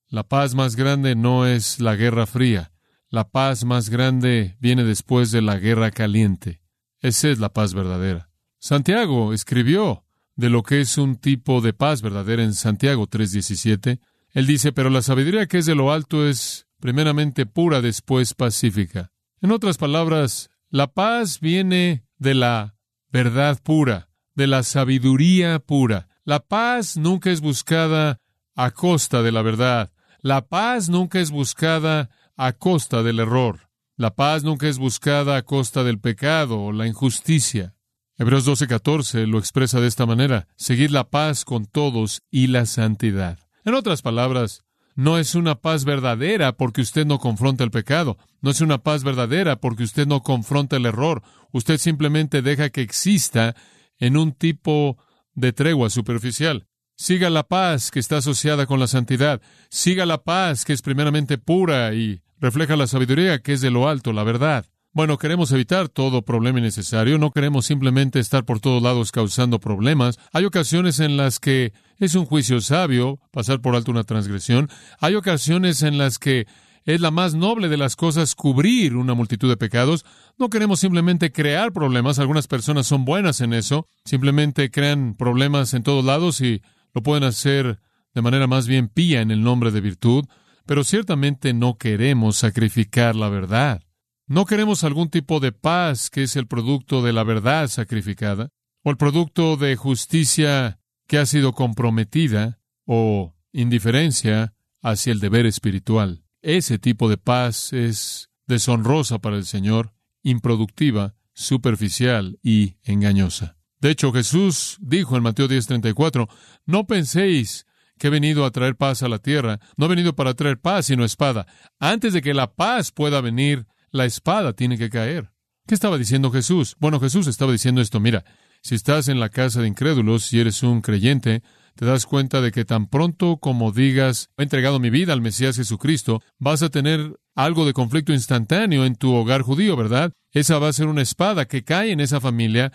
La 0.08 0.24
paz 0.24 0.56
más 0.56 0.76
grande 0.76 1.16
no 1.16 1.46
es 1.46 1.80
la 1.80 1.96
guerra 1.96 2.26
fría. 2.26 2.72
La 3.10 3.30
paz 3.30 3.66
más 3.66 3.90
grande 3.90 4.58
viene 4.60 4.84
después 4.84 5.32
de 5.32 5.42
la 5.42 5.58
guerra 5.58 5.92
caliente. 5.92 6.62
Esa 7.06 7.30
es 7.30 7.38
la 7.38 7.50
paz 7.50 7.76
verdadera. 7.76 8.32
Santiago 8.58 9.32
escribió 9.32 10.06
de 10.36 10.50
lo 10.50 10.64
que 10.64 10.82
es 10.82 10.98
un 10.98 11.18
tipo 11.18 11.62
de 11.62 11.72
paz 11.72 12.02
verdadera 12.02 12.42
en 12.42 12.56
Santiago 12.56 13.06
3:17. 13.06 14.00
Él 14.32 14.48
dice, 14.48 14.72
pero 14.72 14.90
la 14.90 15.04
sabiduría 15.04 15.46
que 15.46 15.60
es 15.60 15.68
de 15.68 15.76
lo 15.76 15.92
alto 15.92 16.28
es 16.28 16.66
primeramente 16.80 17.46
pura, 17.46 17.82
después 17.82 18.34
pacífica. 18.34 19.12
En 19.40 19.52
otras 19.52 19.78
palabras, 19.78 20.50
la 20.72 20.88
paz 20.88 21.42
viene 21.42 22.08
de 22.18 22.34
la 22.34 22.76
verdad 23.12 23.62
pura, 23.62 24.10
de 24.34 24.48
la 24.48 24.64
sabiduría 24.64 25.60
pura. 25.60 26.08
La 26.24 26.40
paz 26.40 26.98
nunca 26.98 27.30
es 27.30 27.40
buscada 27.40 28.20
a 28.56 28.72
costa 28.72 29.22
de 29.22 29.32
la 29.32 29.44
verdad. 29.44 29.92
La 30.24 30.48
paz 30.48 30.90
nunca 30.90 31.20
es 31.20 31.30
buscada 31.30 32.10
a 32.36 32.54
costa 32.54 33.04
del 33.04 33.20
error. 33.20 33.65
La 33.98 34.14
paz 34.14 34.44
nunca 34.44 34.68
es 34.68 34.78
buscada 34.78 35.38
a 35.38 35.44
costa 35.44 35.86
del 35.86 36.00
pecado 36.00 36.62
o 36.62 36.74
la 36.74 36.86
injusticia. 36.86 37.76
Hebreos 38.18 38.46
12:14 38.46 39.26
lo 39.26 39.40
expresa 39.40 39.80
de 39.80 39.88
esta 39.88 40.06
manera, 40.06 40.50
seguid 40.58 40.90
la 40.90 41.10
paz 41.10 41.46
con 41.46 41.66
todos 41.66 42.22
y 42.30 42.48
la 42.48 42.66
santidad. 42.66 43.40
En 43.64 43.74
otras 43.74 44.02
palabras, 44.02 44.66
no 44.96 45.18
es 45.18 45.34
una 45.34 45.56
paz 45.56 45.86
verdadera 45.86 46.58
porque 46.58 46.82
usted 46.82 47.06
no 47.06 47.20
confronta 47.20 47.64
el 47.64 47.72
pecado, 47.72 48.18
no 48.42 48.52
es 48.52 48.60
una 48.60 48.80
paz 48.80 49.06
verdadera 49.06 49.62
porque 49.62 49.84
usted 49.84 50.06
no 50.06 50.24
confronta 50.24 50.76
el 50.76 50.86
error, 50.86 51.24
usted 51.54 51.78
simplemente 51.78 52.42
deja 52.42 52.70
que 52.72 52.82
exista 52.82 53.56
en 53.98 54.18
un 54.18 54.34
tipo 54.34 54.98
de 55.36 55.54
tregua 55.54 55.90
superficial. 55.90 56.68
Siga 56.98 57.30
la 57.30 57.44
paz 57.44 57.92
que 57.92 58.00
está 58.00 58.18
asociada 58.18 58.66
con 58.66 58.80
la 58.80 58.88
santidad. 58.88 59.42
Siga 59.70 60.06
la 60.06 60.24
paz 60.24 60.66
que 60.66 60.74
es 60.74 60.82
primeramente 60.82 61.38
pura 61.38 61.94
y 61.94 62.22
refleja 62.46 62.76
la 62.76 62.86
sabiduría 62.86 63.40
que 63.40 63.54
es 63.54 63.62
de 63.62 63.72
lo 63.72 63.90
alto, 63.90 64.14
la 64.14 64.24
verdad. 64.24 64.68
Bueno, 64.94 65.18
queremos 65.18 65.52
evitar 65.52 65.90
todo 65.90 66.22
problema 66.22 66.60
innecesario, 66.60 67.18
no 67.18 67.32
queremos 67.32 67.66
simplemente 67.66 68.20
estar 68.20 68.46
por 68.46 68.60
todos 68.60 68.84
lados 68.84 69.12
causando 69.12 69.60
problemas. 69.60 70.20
Hay 70.32 70.46
ocasiones 70.46 71.00
en 71.00 71.18
las 71.18 71.40
que 71.40 71.74
es 71.98 72.14
un 72.14 72.28
juicio 72.28 72.62
sabio 72.62 73.20
pasar 73.32 73.62
por 73.62 73.76
alto 73.76 73.90
una 73.90 74.04
transgresión. 74.04 74.70
Hay 75.00 75.16
ocasiones 75.16 75.82
en 75.82 75.98
las 75.98 76.20
que 76.20 76.46
es 76.86 77.02
la 77.02 77.10
más 77.10 77.34
noble 77.34 77.68
de 77.68 77.78
las 77.78 77.96
cosas 77.96 78.36
cubrir 78.36 78.96
una 78.96 79.16
multitud 79.16 79.50
de 79.50 79.58
pecados. 79.58 80.06
No 80.38 80.52
queremos 80.52 80.82
simplemente 80.82 81.32
crear 81.32 81.74
problemas. 81.74 82.20
Algunas 82.20 82.46
personas 82.46 82.86
son 82.86 83.06
buenas 83.06 83.42
en 83.42 83.54
eso. 83.54 83.88
Simplemente 84.06 84.70
crean 84.70 85.16
problemas 85.16 85.74
en 85.74 85.82
todos 85.82 86.06
lados 86.06 86.42
y 86.42 86.62
lo 86.94 87.02
pueden 87.02 87.24
hacer 87.24 87.80
de 88.14 88.22
manera 88.22 88.46
más 88.46 88.68
bien 88.68 88.88
pía 88.88 89.22
en 89.22 89.32
el 89.32 89.42
nombre 89.42 89.72
de 89.72 89.82
virtud. 89.82 90.26
Pero 90.66 90.84
ciertamente 90.84 91.54
no 91.54 91.78
queremos 91.78 92.38
sacrificar 92.38 93.16
la 93.16 93.30
verdad. 93.30 93.84
No 94.28 94.46
queremos 94.46 94.84
algún 94.84 95.10
tipo 95.10 95.40
de 95.40 95.52
paz 95.52 96.10
que 96.10 96.24
es 96.24 96.36
el 96.36 96.48
producto 96.48 97.04
de 97.04 97.14
la 97.14 97.24
verdad 97.24 97.68
sacrificada, 97.68 98.50
o 98.84 98.90
el 98.90 98.98
producto 98.98 99.58
de 99.58 99.76
justicia 99.76 100.80
que 101.08 101.20
ha 101.20 101.26
sido 101.26 101.54
comprometida, 101.54 102.60
o 102.86 103.36
indiferencia 103.52 104.54
hacia 104.82 105.14
el 105.14 105.20
deber 105.20 105.46
espiritual. 105.46 106.24
Ese 106.42 106.80
tipo 106.80 107.10
de 107.10 107.18
paz 107.18 107.74
es 107.74 108.30
deshonrosa 108.48 109.20
para 109.20 109.38
el 109.38 109.46
Señor, 109.46 109.94
improductiva, 110.24 111.16
superficial 111.34 112.40
y 112.42 112.78
engañosa. 112.84 113.58
De 113.80 113.92
hecho, 113.92 114.12
Jesús 114.12 114.78
dijo 114.80 115.18
en 115.18 115.24
Mateo 115.24 115.48
10:34, 115.48 116.28
no 116.66 116.88
penséis 116.88 117.65
que 117.98 118.08
he 118.08 118.10
venido 118.10 118.46
a 118.46 118.52
traer 118.52 118.76
paz 118.76 119.04
a 119.04 119.10
la 119.10 119.20
tierra, 119.20 119.60
no 119.78 119.86
he 119.86 119.90
venido 119.90 120.16
para 120.16 120.34
traer 120.34 120.60
paz, 120.60 120.88
sino 120.88 121.06
espada. 121.06 121.46
Antes 121.80 122.14
de 122.14 122.22
que 122.22 122.34
la 122.34 122.54
paz 122.54 122.92
pueda 122.92 123.22
venir, 123.22 123.66
la 123.92 124.06
espada 124.06 124.54
tiene 124.54 124.78
que 124.78 124.90
caer. 124.90 125.32
¿Qué 125.68 125.74
estaba 125.74 125.98
diciendo 125.98 126.32
Jesús? 126.32 126.76
Bueno, 126.80 127.00
Jesús 127.00 127.28
estaba 127.28 127.52
diciendo 127.52 127.82
esto, 127.82 128.00
mira, 128.00 128.24
si 128.62 128.76
estás 128.76 129.08
en 129.08 129.20
la 129.20 129.30
casa 129.30 129.62
de 129.62 129.68
incrédulos 129.68 130.32
y 130.34 130.40
eres 130.40 130.64
un 130.64 130.82
creyente, 130.82 131.42
te 131.76 131.86
das 131.86 132.06
cuenta 132.06 132.42
de 132.42 132.52
que 132.52 132.66
tan 132.66 132.88
pronto 132.88 133.38
como 133.38 133.72
digas, 133.72 134.30
he 134.38 134.44
entregado 134.44 134.80
mi 134.80 134.90
vida 134.90 135.14
al 135.14 135.22
Mesías 135.22 135.56
Jesucristo, 135.58 136.22
vas 136.40 136.64
a 136.64 136.70
tener 136.70 137.20
algo 137.36 137.66
de 137.66 137.74
conflicto 137.74 138.14
instantáneo 138.14 138.86
en 138.86 138.96
tu 138.96 139.14
hogar 139.14 139.42
judío, 139.42 139.76
¿verdad? 139.76 140.14
Esa 140.32 140.58
va 140.60 140.70
a 140.70 140.74
ser 140.74 140.88
una 140.88 141.02
espada 141.02 141.46
que 141.46 141.64
cae 141.64 141.92
en 141.92 142.00
esa 142.00 142.22
familia 142.22 142.72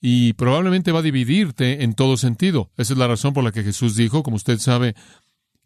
y 0.00 0.32
probablemente 0.32 0.92
va 0.92 1.00
a 1.00 1.02
dividirte 1.02 1.82
en 1.84 1.94
todo 1.94 2.16
sentido. 2.16 2.70
Esa 2.76 2.94
es 2.94 2.98
la 2.98 3.06
razón 3.06 3.34
por 3.34 3.44
la 3.44 3.52
que 3.52 3.62
Jesús 3.62 3.96
dijo, 3.96 4.22
como 4.22 4.36
usted 4.36 4.58
sabe, 4.58 4.94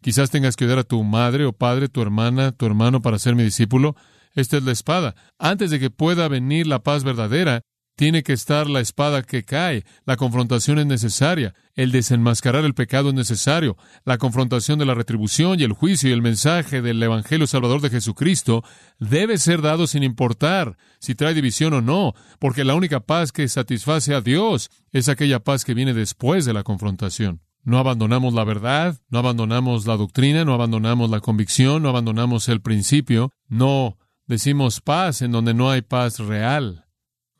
quizás 0.01 0.29
tengas 0.29 0.55
que 0.55 0.65
ayudar 0.65 0.79
a 0.79 0.83
tu 0.83 1.03
madre 1.03 1.45
o 1.45 1.53
padre, 1.53 1.87
tu 1.87 2.01
hermana, 2.01 2.51
tu 2.51 2.65
hermano 2.65 3.01
para 3.01 3.19
ser 3.19 3.35
mi 3.35 3.43
discípulo. 3.43 3.95
Esta 4.33 4.57
es 4.57 4.63
la 4.63 4.73
espada. 4.73 5.15
Antes 5.39 5.71
de 5.71 5.79
que 5.79 5.89
pueda 5.89 6.27
venir 6.27 6.67
la 6.67 6.83
paz 6.83 7.05
verdadera, 7.05 7.61
tiene 7.95 8.23
que 8.23 8.33
estar 8.33 8.69
la 8.69 8.79
espada 8.79 9.23
que 9.23 9.43
cae. 9.43 9.85
La 10.05 10.17
confrontación 10.17 10.79
es 10.79 10.85
necesaria. 10.85 11.53
El 11.75 11.91
desenmascarar 11.91 12.65
el 12.65 12.73
pecado 12.73 13.09
es 13.09 13.15
necesario. 13.15 13.77
La 14.03 14.17
confrontación 14.17 14.79
de 14.79 14.85
la 14.85 14.93
retribución 14.93 15.59
y 15.59 15.63
el 15.63 15.73
juicio 15.73 16.09
y 16.09 16.13
el 16.13 16.21
mensaje 16.21 16.81
del 16.81 17.01
Evangelio 17.01 17.47
Salvador 17.47 17.81
de 17.81 17.89
Jesucristo 17.89 18.63
debe 18.99 19.37
ser 19.37 19.61
dado 19.61 19.87
sin 19.87 20.03
importar 20.03 20.77
si 20.99 21.15
trae 21.15 21.33
división 21.33 21.73
o 21.73 21.81
no, 21.81 22.13
porque 22.39 22.63
la 22.63 22.75
única 22.75 22.99
paz 22.99 23.31
que 23.31 23.47
satisface 23.47 24.13
a 24.13 24.21
Dios 24.21 24.69
es 24.91 25.09
aquella 25.09 25.39
paz 25.39 25.65
que 25.65 25.73
viene 25.73 25.93
después 25.93 26.45
de 26.45 26.53
la 26.53 26.63
confrontación. 26.63 27.41
No 27.63 27.79
abandonamos 27.79 28.33
la 28.33 28.43
verdad, 28.43 28.99
no 29.09 29.19
abandonamos 29.19 29.87
la 29.87 29.97
doctrina, 29.97 30.45
no 30.45 30.53
abandonamos 30.53 31.09
la 31.09 31.19
convicción, 31.19 31.81
no 31.81 31.89
abandonamos 31.89 32.47
el 32.47 32.61
principio, 32.61 33.31
no 33.47 33.97
Decimos 34.27 34.81
paz 34.81 35.21
en 35.21 35.31
donde 35.31 35.53
no 35.53 35.69
hay 35.69 35.83
paz 35.83 36.17
real. 36.17 36.84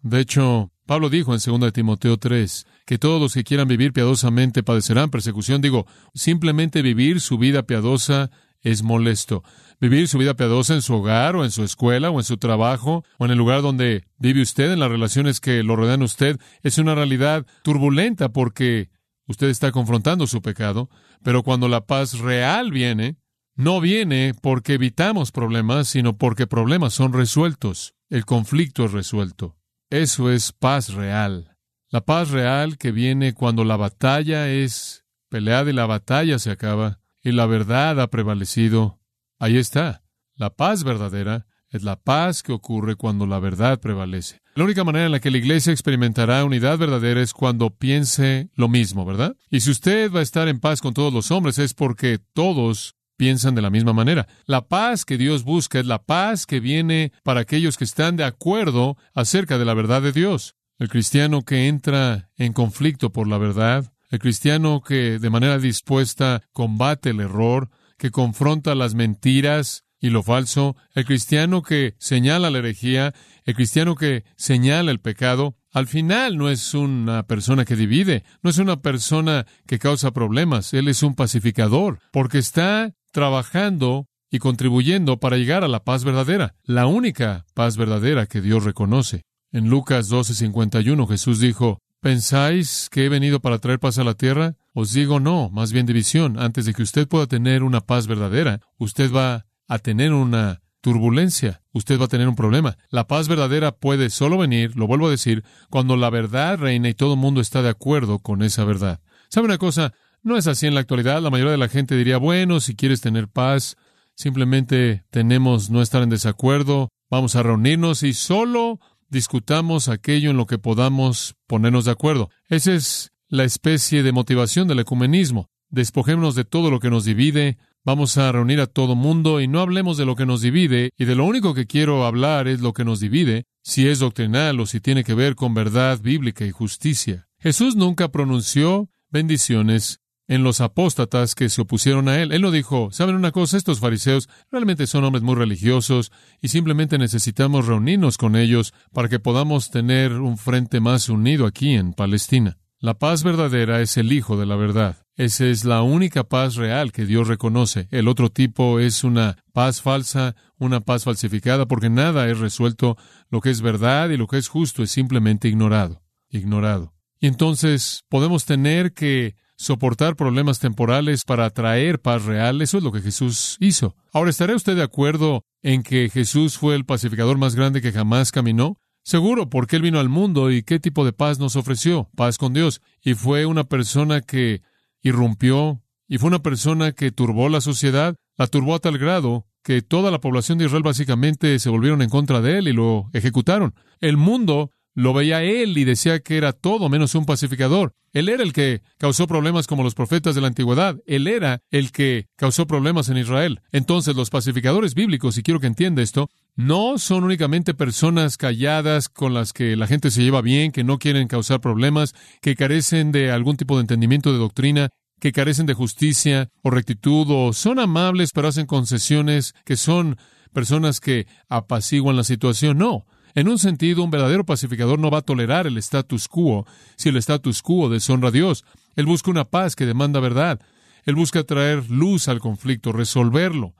De 0.05 0.19
hecho, 0.19 0.71
Pablo 0.85 1.09
dijo 1.09 1.33
en 1.33 1.39
2 1.43 1.73
Timoteo 1.73 2.17
3 2.17 2.67
que 2.85 2.99
todos 2.99 3.19
los 3.19 3.33
que 3.33 3.43
quieran 3.43 3.67
vivir 3.67 3.91
piadosamente 3.91 4.61
padecerán 4.61 5.09
persecución. 5.09 5.61
Digo, 5.61 5.87
simplemente 6.13 6.83
vivir 6.83 7.19
su 7.21 7.39
vida 7.39 7.63
piadosa 7.63 8.29
es 8.61 8.83
molesto. 8.83 9.43
Vivir 9.81 10.07
su 10.07 10.19
vida 10.19 10.35
piadosa 10.35 10.75
en 10.75 10.83
su 10.83 10.93
hogar 10.93 11.35
o 11.35 11.43
en 11.43 11.49
su 11.49 11.63
escuela 11.63 12.11
o 12.11 12.19
en 12.19 12.23
su 12.23 12.37
trabajo 12.37 13.03
o 13.17 13.25
en 13.25 13.31
el 13.31 13.39
lugar 13.39 13.63
donde 13.63 14.03
vive 14.19 14.43
usted, 14.43 14.71
en 14.71 14.79
las 14.79 14.91
relaciones 14.91 15.39
que 15.39 15.63
lo 15.63 15.75
rodean 15.75 16.03
usted, 16.03 16.39
es 16.61 16.77
una 16.77 16.93
realidad 16.93 17.47
turbulenta 17.63 18.29
porque 18.29 18.91
usted 19.25 19.47
está 19.47 19.71
confrontando 19.71 20.27
su 20.27 20.43
pecado. 20.43 20.91
Pero 21.23 21.41
cuando 21.41 21.67
la 21.67 21.87
paz 21.87 22.19
real 22.19 22.69
viene, 22.69 23.17
no 23.55 23.81
viene 23.81 24.35
porque 24.39 24.75
evitamos 24.75 25.31
problemas, 25.31 25.87
sino 25.87 26.15
porque 26.15 26.45
problemas 26.45 26.93
son 26.93 27.11
resueltos. 27.11 27.95
El 28.11 28.25
conflicto 28.25 28.85
es 28.85 28.91
resuelto. 28.91 29.55
Eso 29.89 30.31
es 30.31 30.51
paz 30.51 30.93
real. 30.93 31.57
La 31.89 32.01
paz 32.01 32.31
real 32.31 32.77
que 32.77 32.91
viene 32.91 33.33
cuando 33.33 33.63
la 33.63 33.77
batalla 33.77 34.49
es 34.49 35.05
peleada 35.29 35.69
y 35.69 35.73
la 35.73 35.85
batalla 35.85 36.39
se 36.39 36.51
acaba 36.51 36.99
y 37.21 37.31
la 37.31 37.45
verdad 37.45 37.99
ha 37.99 38.07
prevalecido. 38.07 38.99
Ahí 39.39 39.57
está. 39.57 40.03
La 40.35 40.49
paz 40.49 40.83
verdadera 40.83 41.45
es 41.69 41.83
la 41.83 41.97
paz 41.97 42.41
que 42.41 42.51
ocurre 42.51 42.95
cuando 42.95 43.25
la 43.25 43.39
verdad 43.39 43.79
prevalece. 43.79 44.41
La 44.55 44.63
única 44.63 44.83
manera 44.83 45.05
en 45.05 45.11
la 45.11 45.19
que 45.19 45.31
la 45.31 45.37
iglesia 45.37 45.73
experimentará 45.73 46.45
unidad 46.45 46.77
verdadera 46.77 47.21
es 47.21 47.33
cuando 47.33 47.69
piense 47.69 48.49
lo 48.55 48.69
mismo, 48.69 49.05
¿verdad? 49.05 49.35
Y 49.49 49.59
si 49.59 49.71
usted 49.71 50.11
va 50.11 50.19
a 50.19 50.23
estar 50.23 50.47
en 50.47 50.59
paz 50.59 50.81
con 50.81 50.93
todos 50.93 51.13
los 51.13 51.29
hombres 51.31 51.59
es 51.59 51.73
porque 51.73 52.19
todos 52.33 52.94
piensan 53.17 53.55
de 53.55 53.61
la 53.61 53.69
misma 53.69 53.93
manera. 53.93 54.27
La 54.45 54.67
paz 54.67 55.05
que 55.05 55.17
Dios 55.17 55.43
busca 55.43 55.79
es 55.79 55.85
la 55.85 56.03
paz 56.03 56.45
que 56.45 56.59
viene 56.59 57.11
para 57.23 57.41
aquellos 57.41 57.77
que 57.77 57.83
están 57.83 58.17
de 58.17 58.23
acuerdo 58.23 58.97
acerca 59.13 59.57
de 59.57 59.65
la 59.65 59.73
verdad 59.73 60.01
de 60.01 60.11
Dios. 60.11 60.55
El 60.77 60.89
cristiano 60.89 61.43
que 61.43 61.67
entra 61.67 62.29
en 62.37 62.53
conflicto 62.53 63.11
por 63.11 63.27
la 63.27 63.37
verdad, 63.37 63.93
el 64.09 64.19
cristiano 64.19 64.81
que 64.81 65.19
de 65.19 65.29
manera 65.29 65.57
dispuesta 65.57 66.41
combate 66.51 67.11
el 67.11 67.21
error, 67.21 67.69
que 67.97 68.11
confronta 68.11 68.75
las 68.75 68.93
mentiras 68.93 69.85
y 69.99 70.09
lo 70.09 70.21
falso, 70.21 70.75
el 70.93 71.05
cristiano 71.05 71.61
que 71.61 71.95
señala 71.97 72.49
la 72.49 72.59
herejía, 72.59 73.13
el 73.45 73.55
cristiano 73.55 73.95
que 73.95 74.23
señala 74.35 74.91
el 74.91 74.99
pecado, 74.99 75.55
al 75.75 75.87
final 75.87 76.37
no 76.37 76.49
es 76.49 76.73
una 76.73 77.27
persona 77.27 77.65
que 77.65 77.75
divide, 77.75 78.23
no 78.41 78.49
es 78.49 78.59
una 78.59 78.81
persona 78.81 79.45
que 79.67 79.77
causa 79.77 80.11
problemas, 80.11 80.73
él 80.73 80.87
es 80.87 81.03
un 81.03 81.15
pacificador, 81.15 81.99
porque 82.13 82.37
está 82.37 82.93
trabajando 83.11 84.07
y 84.31 84.39
contribuyendo 84.39 85.19
para 85.19 85.35
llegar 85.35 85.65
a 85.65 85.67
la 85.67 85.83
paz 85.83 86.05
verdadera, 86.05 86.55
la 86.63 86.87
única 86.87 87.45
paz 87.53 87.75
verdadera 87.75 88.25
que 88.25 88.39
Dios 88.39 88.63
reconoce. 88.63 89.23
En 89.51 89.69
Lucas 89.69 90.09
12:51 90.09 91.09
Jesús 91.09 91.41
dijo, 91.41 91.79
¿Pensáis 91.99 92.87
que 92.89 93.03
he 93.03 93.09
venido 93.09 93.41
para 93.41 93.59
traer 93.59 93.79
paz 93.79 93.99
a 93.99 94.05
la 94.05 94.13
tierra? 94.13 94.55
Os 94.73 94.93
digo 94.93 95.19
no, 95.19 95.49
más 95.49 95.73
bien 95.73 95.85
división. 95.85 96.39
Antes 96.39 96.63
de 96.65 96.73
que 96.73 96.83
usted 96.83 97.05
pueda 97.05 97.27
tener 97.27 97.63
una 97.63 97.81
paz 97.81 98.07
verdadera, 98.07 98.61
usted 98.77 99.11
va 99.11 99.45
a 99.67 99.79
tener 99.79 100.13
una 100.13 100.61
turbulencia, 100.85 101.63
usted 101.71 101.99
va 101.99 102.05
a 102.05 102.07
tener 102.07 102.27
un 102.27 102.35
problema. 102.35 102.77
La 102.91 103.07
paz 103.07 103.27
verdadera 103.27 103.71
puede 103.71 104.11
solo 104.11 104.37
venir, 104.37 104.75
lo 104.75 104.85
vuelvo 104.85 105.07
a 105.07 105.09
decir, 105.09 105.43
cuando 105.71 105.97
la 105.97 106.11
verdad 106.11 106.59
reina 106.59 106.89
y 106.89 106.93
todo 106.93 107.15
el 107.15 107.19
mundo 107.19 107.41
está 107.41 107.63
de 107.63 107.69
acuerdo 107.69 108.19
con 108.19 108.43
esa 108.43 108.65
verdad. 108.65 108.99
¿Sabe 109.29 109.45
una 109.45 109.57
cosa? 109.57 109.93
No 110.21 110.37
es 110.37 110.45
así 110.45 110.67
en 110.67 110.75
la 110.75 110.81
actualidad. 110.81 111.23
La 111.23 111.31
mayoría 111.31 111.53
de 111.53 111.57
la 111.57 111.69
gente 111.69 111.97
diría, 111.97 112.17
bueno, 112.17 112.59
si 112.59 112.75
quieres 112.75 113.01
tener 113.01 113.27
paz, 113.27 113.77
simplemente 114.13 115.05
tenemos 115.09 115.71
no 115.71 115.81
estar 115.81 116.03
en 116.03 116.09
desacuerdo, 116.09 116.89
vamos 117.09 117.35
a 117.35 117.41
reunirnos 117.41 118.03
y 118.03 118.13
solo 118.13 118.79
discutamos 119.09 119.89
aquello 119.89 120.29
en 120.29 120.37
lo 120.37 120.45
que 120.45 120.59
podamos 120.59 121.33
ponernos 121.47 121.85
de 121.85 121.93
acuerdo. 121.93 122.29
Esa 122.47 122.75
es 122.75 123.11
la 123.27 123.43
especie 123.43 124.03
de 124.03 124.11
motivación 124.11 124.67
del 124.67 124.81
ecumenismo. 124.81 125.49
Despojémonos 125.69 126.35
de 126.35 126.45
todo 126.45 126.69
lo 126.69 126.79
que 126.79 126.91
nos 126.91 127.05
divide, 127.05 127.57
vamos 127.85 128.17
a 128.17 128.31
reunir 128.31 128.59
a 128.59 128.67
todo 128.67 128.95
mundo 128.95 129.39
y 129.39 129.47
no 129.47 129.61
hablemos 129.61 129.95
de 129.95 130.05
lo 130.05 130.15
que 130.15 130.25
nos 130.25 130.41
divide, 130.41 130.89
y 130.97 131.05
de 131.05 131.15
lo 131.15 131.25
único 131.25 131.53
que 131.53 131.67
quiero 131.67 132.05
hablar 132.05 132.47
es 132.47 132.59
lo 132.59 132.73
que 132.73 132.83
nos 132.83 132.99
divide, 132.99 133.45
si 133.63 133.87
es 133.87 133.99
doctrinal 133.99 134.59
o 134.59 134.65
si 134.65 134.81
tiene 134.81 135.03
que 135.03 135.13
ver 135.13 135.35
con 135.35 135.53
verdad 135.53 135.99
bíblica 136.01 136.45
y 136.45 136.51
justicia. 136.51 137.27
Jesús 137.39 137.75
nunca 137.75 138.09
pronunció 138.09 138.89
bendiciones 139.11 139.99
en 140.27 140.43
los 140.43 140.61
apóstatas 140.61 141.35
que 141.35 141.49
se 141.49 141.61
opusieron 141.61 142.09
a 142.09 142.19
él. 142.19 142.31
Él 142.31 142.41
no 142.41 142.49
dijo, 142.49 142.89
¿saben 142.91 143.15
una 143.15 143.31
cosa? 143.31 143.57
Estos 143.57 143.79
fariseos 143.79 144.27
realmente 144.51 144.87
son 144.87 145.03
hombres 145.03 145.23
muy 145.23 145.35
religiosos 145.35 146.11
y 146.41 146.47
simplemente 146.47 146.97
necesitamos 146.97 147.67
reunirnos 147.67 148.17
con 148.17 148.35
ellos 148.35 148.73
para 148.91 149.09
que 149.09 149.19
podamos 149.19 149.69
tener 149.69 150.13
un 150.13 150.37
frente 150.37 150.79
más 150.79 151.09
unido 151.09 151.45
aquí 151.45 151.75
en 151.75 151.93
Palestina. 151.93 152.57
La 152.85 152.93
paz 152.93 153.23
verdadera 153.23 153.81
es 153.81 153.97
el 153.97 154.11
Hijo 154.13 154.37
de 154.37 154.45
la 154.45 154.55
verdad. 154.55 154.97
Esa 155.15 155.47
es 155.47 155.65
la 155.65 155.81
única 155.81 156.23
paz 156.23 156.53
real 156.53 156.91
que 156.91 157.07
Dios 157.07 157.27
reconoce. 157.27 157.87
El 157.89 158.07
otro 158.07 158.29
tipo 158.29 158.79
es 158.79 159.03
una 159.03 159.37
paz 159.53 159.81
falsa, 159.81 160.35
una 160.59 160.81
paz 160.81 161.03
falsificada, 161.03 161.65
porque 161.65 161.89
nada 161.89 162.29
es 162.29 162.37
resuelto. 162.37 162.95
Lo 163.31 163.41
que 163.41 163.49
es 163.49 163.61
verdad 163.61 164.11
y 164.11 164.17
lo 164.17 164.27
que 164.27 164.37
es 164.37 164.49
justo 164.49 164.83
es 164.83 164.91
simplemente 164.91 165.47
ignorado. 165.47 166.03
Ignorado. 166.29 166.93
Y 167.19 167.25
entonces 167.25 168.03
podemos 168.07 168.45
tener 168.45 168.93
que 168.93 169.33
soportar 169.57 170.15
problemas 170.15 170.59
temporales 170.59 171.23
para 171.25 171.45
atraer 171.45 171.99
paz 171.99 172.25
real. 172.25 172.61
Eso 172.61 172.77
es 172.77 172.83
lo 172.83 172.91
que 172.91 173.01
Jesús 173.01 173.57
hizo. 173.59 173.95
Ahora, 174.13 174.29
¿estará 174.29 174.55
usted 174.55 174.75
de 174.75 174.83
acuerdo 174.83 175.41
en 175.63 175.81
que 175.81 176.11
Jesús 176.11 176.59
fue 176.59 176.75
el 176.75 176.85
pacificador 176.85 177.39
más 177.39 177.55
grande 177.55 177.81
que 177.81 177.91
jamás 177.91 178.31
caminó? 178.31 178.77
Seguro, 179.05 179.51
porque 179.51 179.75
Él 179.75 179.83
vino 179.83 179.99
al 179.99 180.09
mundo 180.09 180.49
y 180.49 180.63
qué 180.63 180.79
tipo 180.79 181.05
de 181.05 181.13
paz 181.13 181.37
nos 181.37 181.55
ofreció. 181.55 182.09
Paz 182.15 182.39
con 182.39 182.53
Dios. 182.53 182.81
Y 183.03 183.13
fue 183.13 183.45
una 183.45 183.63
persona 183.63 184.21
que 184.21 184.63
irrumpió 185.03 185.83
y 186.07 186.17
fue 186.17 186.29
una 186.29 186.41
persona 186.41 186.91
que 186.91 187.11
turbó 187.11 187.47
la 187.47 187.61
sociedad, 187.61 188.15
la 188.35 188.47
turbó 188.47 188.73
a 188.73 188.79
tal 188.79 188.97
grado 188.97 189.45
que 189.63 189.83
toda 189.83 190.09
la 190.09 190.21
población 190.21 190.57
de 190.57 190.65
Israel 190.65 190.81
básicamente 190.81 191.59
se 191.59 191.69
volvieron 191.69 192.01
en 192.01 192.09
contra 192.09 192.41
de 192.41 192.57
Él 192.57 192.67
y 192.67 192.73
lo 192.73 193.11
ejecutaron. 193.13 193.75
El 194.01 194.17
mundo 194.17 194.71
lo 194.95 195.13
veía 195.13 195.43
él 195.43 195.77
y 195.77 195.83
decía 195.83 196.19
que 196.21 196.37
era 196.37 196.53
todo 196.53 196.89
menos 196.89 197.13
un 197.15 197.25
pacificador. 197.25 197.93
Él 198.13 198.29
era 198.29 198.43
el 198.43 198.53
que 198.53 198.81
causó 198.97 199.27
problemas 199.27 199.67
como 199.67 199.83
los 199.83 199.93
profetas 199.93 200.35
de 200.35 200.41
la 200.41 200.47
antigüedad. 200.47 200.95
Él 201.05 201.27
era 201.27 201.61
el 201.69 201.91
que 201.91 202.27
causó 202.37 202.65
problemas 202.65 203.09
en 203.09 203.17
Israel. 203.17 203.59
Entonces 203.73 204.15
los 204.15 204.29
pacificadores 204.29 204.95
bíblicos, 204.95 205.37
y 205.37 205.43
quiero 205.43 205.59
que 205.59 205.67
entienda 205.67 206.01
esto, 206.01 206.29
no 206.55 206.97
son 206.97 207.25
únicamente 207.25 207.73
personas 207.73 208.37
calladas 208.37 209.09
con 209.09 209.33
las 209.33 209.51
que 209.51 209.75
la 209.75 209.85
gente 209.85 210.11
se 210.11 210.23
lleva 210.23 210.41
bien, 210.41 210.71
que 210.71 210.85
no 210.85 210.97
quieren 210.97 211.27
causar 211.27 211.59
problemas, 211.59 212.15
que 212.41 212.55
carecen 212.55 213.11
de 213.11 213.31
algún 213.31 213.57
tipo 213.57 213.75
de 213.75 213.81
entendimiento 213.81 214.31
de 214.31 214.39
doctrina, 214.39 214.89
que 215.19 215.33
carecen 215.33 215.65
de 215.65 215.73
justicia 215.73 216.49
o 216.61 216.69
rectitud, 216.69 217.27
o 217.29 217.51
son 217.51 217.79
amables 217.79 218.31
pero 218.33 218.47
hacen 218.47 218.65
concesiones, 218.65 219.53
que 219.65 219.75
son 219.75 220.17
personas 220.53 221.01
que 221.01 221.27
apaciguan 221.49 222.15
la 222.15 222.23
situación. 222.23 222.77
No, 222.77 223.05
en 223.35 223.49
un 223.49 223.59
sentido, 223.59 224.03
un 224.03 224.11
verdadero 224.11 224.45
pacificador 224.45 224.97
no 224.97 225.11
va 225.11 225.19
a 225.19 225.21
tolerar 225.21 225.67
el 225.67 225.77
status 225.77 226.29
quo 226.29 226.65
si 226.95 227.09
el 227.09 227.17
status 227.17 227.61
quo 227.61 227.89
deshonra 227.89 228.29
a 228.29 228.31
Dios. 228.31 228.63
Él 228.95 229.05
busca 229.05 229.29
una 229.29 229.43
paz 229.43 229.75
que 229.75 229.85
demanda 229.85 230.21
verdad. 230.21 230.61
Él 231.03 231.15
busca 231.15 231.43
traer 231.43 231.89
luz 231.89 232.29
al 232.29 232.39
conflicto, 232.39 232.93
resolverlo 232.93 233.75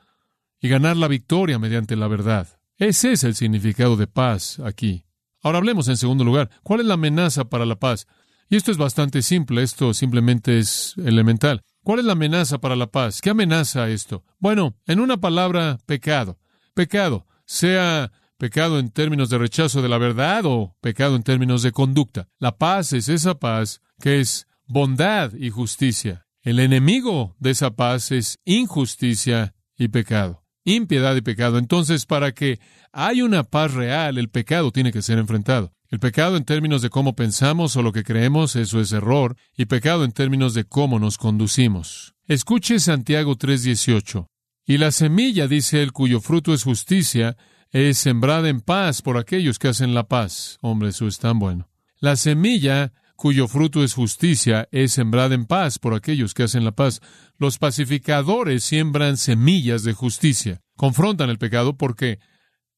y 0.60 0.68
ganar 0.68 0.98
la 0.98 1.08
victoria 1.08 1.58
mediante 1.58 1.96
la 1.96 2.08
verdad. 2.10 2.60
Ese 2.78 3.14
es 3.14 3.24
el 3.24 3.34
significado 3.36 3.96
de 3.96 4.08
paz 4.08 4.60
aquí. 4.60 5.06
Ahora 5.42 5.60
hablemos 5.60 5.88
en 5.88 5.96
segundo 5.96 6.26
lugar, 6.26 6.50
¿cuál 6.62 6.82
es 6.82 6.86
la 6.86 6.96
amenaza 6.96 7.46
para 7.46 7.66
la 7.66 7.78
paz? 7.78 8.08
Y 8.50 8.58
esto 8.58 8.72
es 8.72 8.78
bastante 8.78 9.22
simple, 9.22 9.64
esto 9.64 9.94
simplemente 9.94 10.60
es 10.60 10.96
elemental. 10.98 11.62
¿Cuál 11.84 12.00
es 12.00 12.06
la 12.06 12.12
amenaza 12.12 12.60
para 12.60 12.76
la 12.76 12.88
paz? 12.88 13.22
¿Qué 13.22 13.30
amenaza 13.30 13.90
esto? 13.90 14.24
Bueno, 14.38 14.76
en 14.86 15.00
una 15.00 15.18
palabra, 15.18 15.78
pecado. 15.86 16.40
Pecado, 16.74 17.26
sea 17.46 18.12
pecado 18.38 18.80
en 18.80 18.90
términos 18.90 19.30
de 19.30 19.38
rechazo 19.38 19.82
de 19.82 19.90
la 19.90 19.98
verdad 19.98 20.46
o 20.46 20.76
pecado 20.82 21.16
en 21.16 21.24
términos 21.24 21.62
de 21.64 21.72
conducta. 21.72 22.28
La 22.40 22.58
paz 22.58 22.94
es 22.94 23.10
esa 23.10 23.36
paz 23.36 23.82
que 24.00 24.20
es 24.20 24.48
bondad 24.68 25.34
y 25.34 25.50
justicia. 25.50 26.26
El 26.42 26.60
enemigo 26.60 27.36
de 27.40 27.52
esa 27.52 27.72
paz 27.72 28.12
es 28.12 28.40
injusticia 28.46 29.56
y 29.78 29.88
pecado, 29.88 30.44
impiedad 30.64 31.16
y 31.16 31.22
pecado. 31.22 31.58
Entonces, 31.58 32.06
para 32.06 32.34
que 32.34 32.60
haya 32.92 33.26
una 33.26 33.44
paz 33.44 33.74
real, 33.74 34.18
el 34.18 34.30
pecado 34.30 34.72
tiene 34.72 34.92
que 34.92 35.02
ser 35.02 35.18
enfrentado. 35.18 35.74
El 35.90 36.00
pecado 36.00 36.36
en 36.36 36.46
términos 36.46 36.82
de 36.82 36.90
cómo 36.90 37.16
pensamos 37.16 37.76
o 37.76 37.82
lo 37.82 37.92
que 37.92 38.04
creemos, 38.04 38.56
eso 38.56 38.80
es 38.80 38.92
error, 38.92 39.38
y 39.56 39.66
pecado 39.66 40.04
en 40.04 40.12
términos 40.12 40.54
de 40.54 40.66
cómo 40.66 41.00
nos 41.00 41.18
conducimos. 41.18 42.16
Escuche 42.28 42.80
Santiago 42.80 43.36
3:18. 43.36 44.28
Y 44.68 44.78
la 44.78 44.92
semilla, 44.92 45.48
dice 45.48 45.84
él, 45.84 45.94
cuyo 45.94 46.22
fruto 46.22 46.54
es 46.54 46.64
justicia, 46.64 47.38
es 47.76 47.98
sembrada 47.98 48.48
en 48.48 48.62
paz 48.62 49.02
por 49.02 49.18
aquellos 49.18 49.60
que 49.60 49.68
hacen 49.68 49.94
la 49.94 50.08
paz. 50.08 50.60
Hombre, 50.62 50.90
eso 50.90 51.08
es 51.08 51.20
tan 51.20 51.40
bueno. 51.40 51.68
La 52.00 52.16
semilla 52.16 52.94
cuyo 53.18 53.50
fruto 53.50 53.84
es 53.84 53.94
justicia 53.94 54.70
es 54.72 54.94
sembrada 54.94 55.36
en 55.36 55.46
paz 55.46 55.78
por 55.78 55.94
aquellos 55.94 56.34
que 56.34 56.44
hacen 56.44 56.64
la 56.64 56.72
paz. 56.72 57.02
Los 57.38 57.58
pacificadores 57.58 58.64
siembran 58.64 59.18
semillas 59.18 59.84
de 59.84 59.92
justicia. 59.92 60.62
Confrontan 60.78 61.30
el 61.30 61.38
pecado 61.38 61.76
porque 61.76 62.20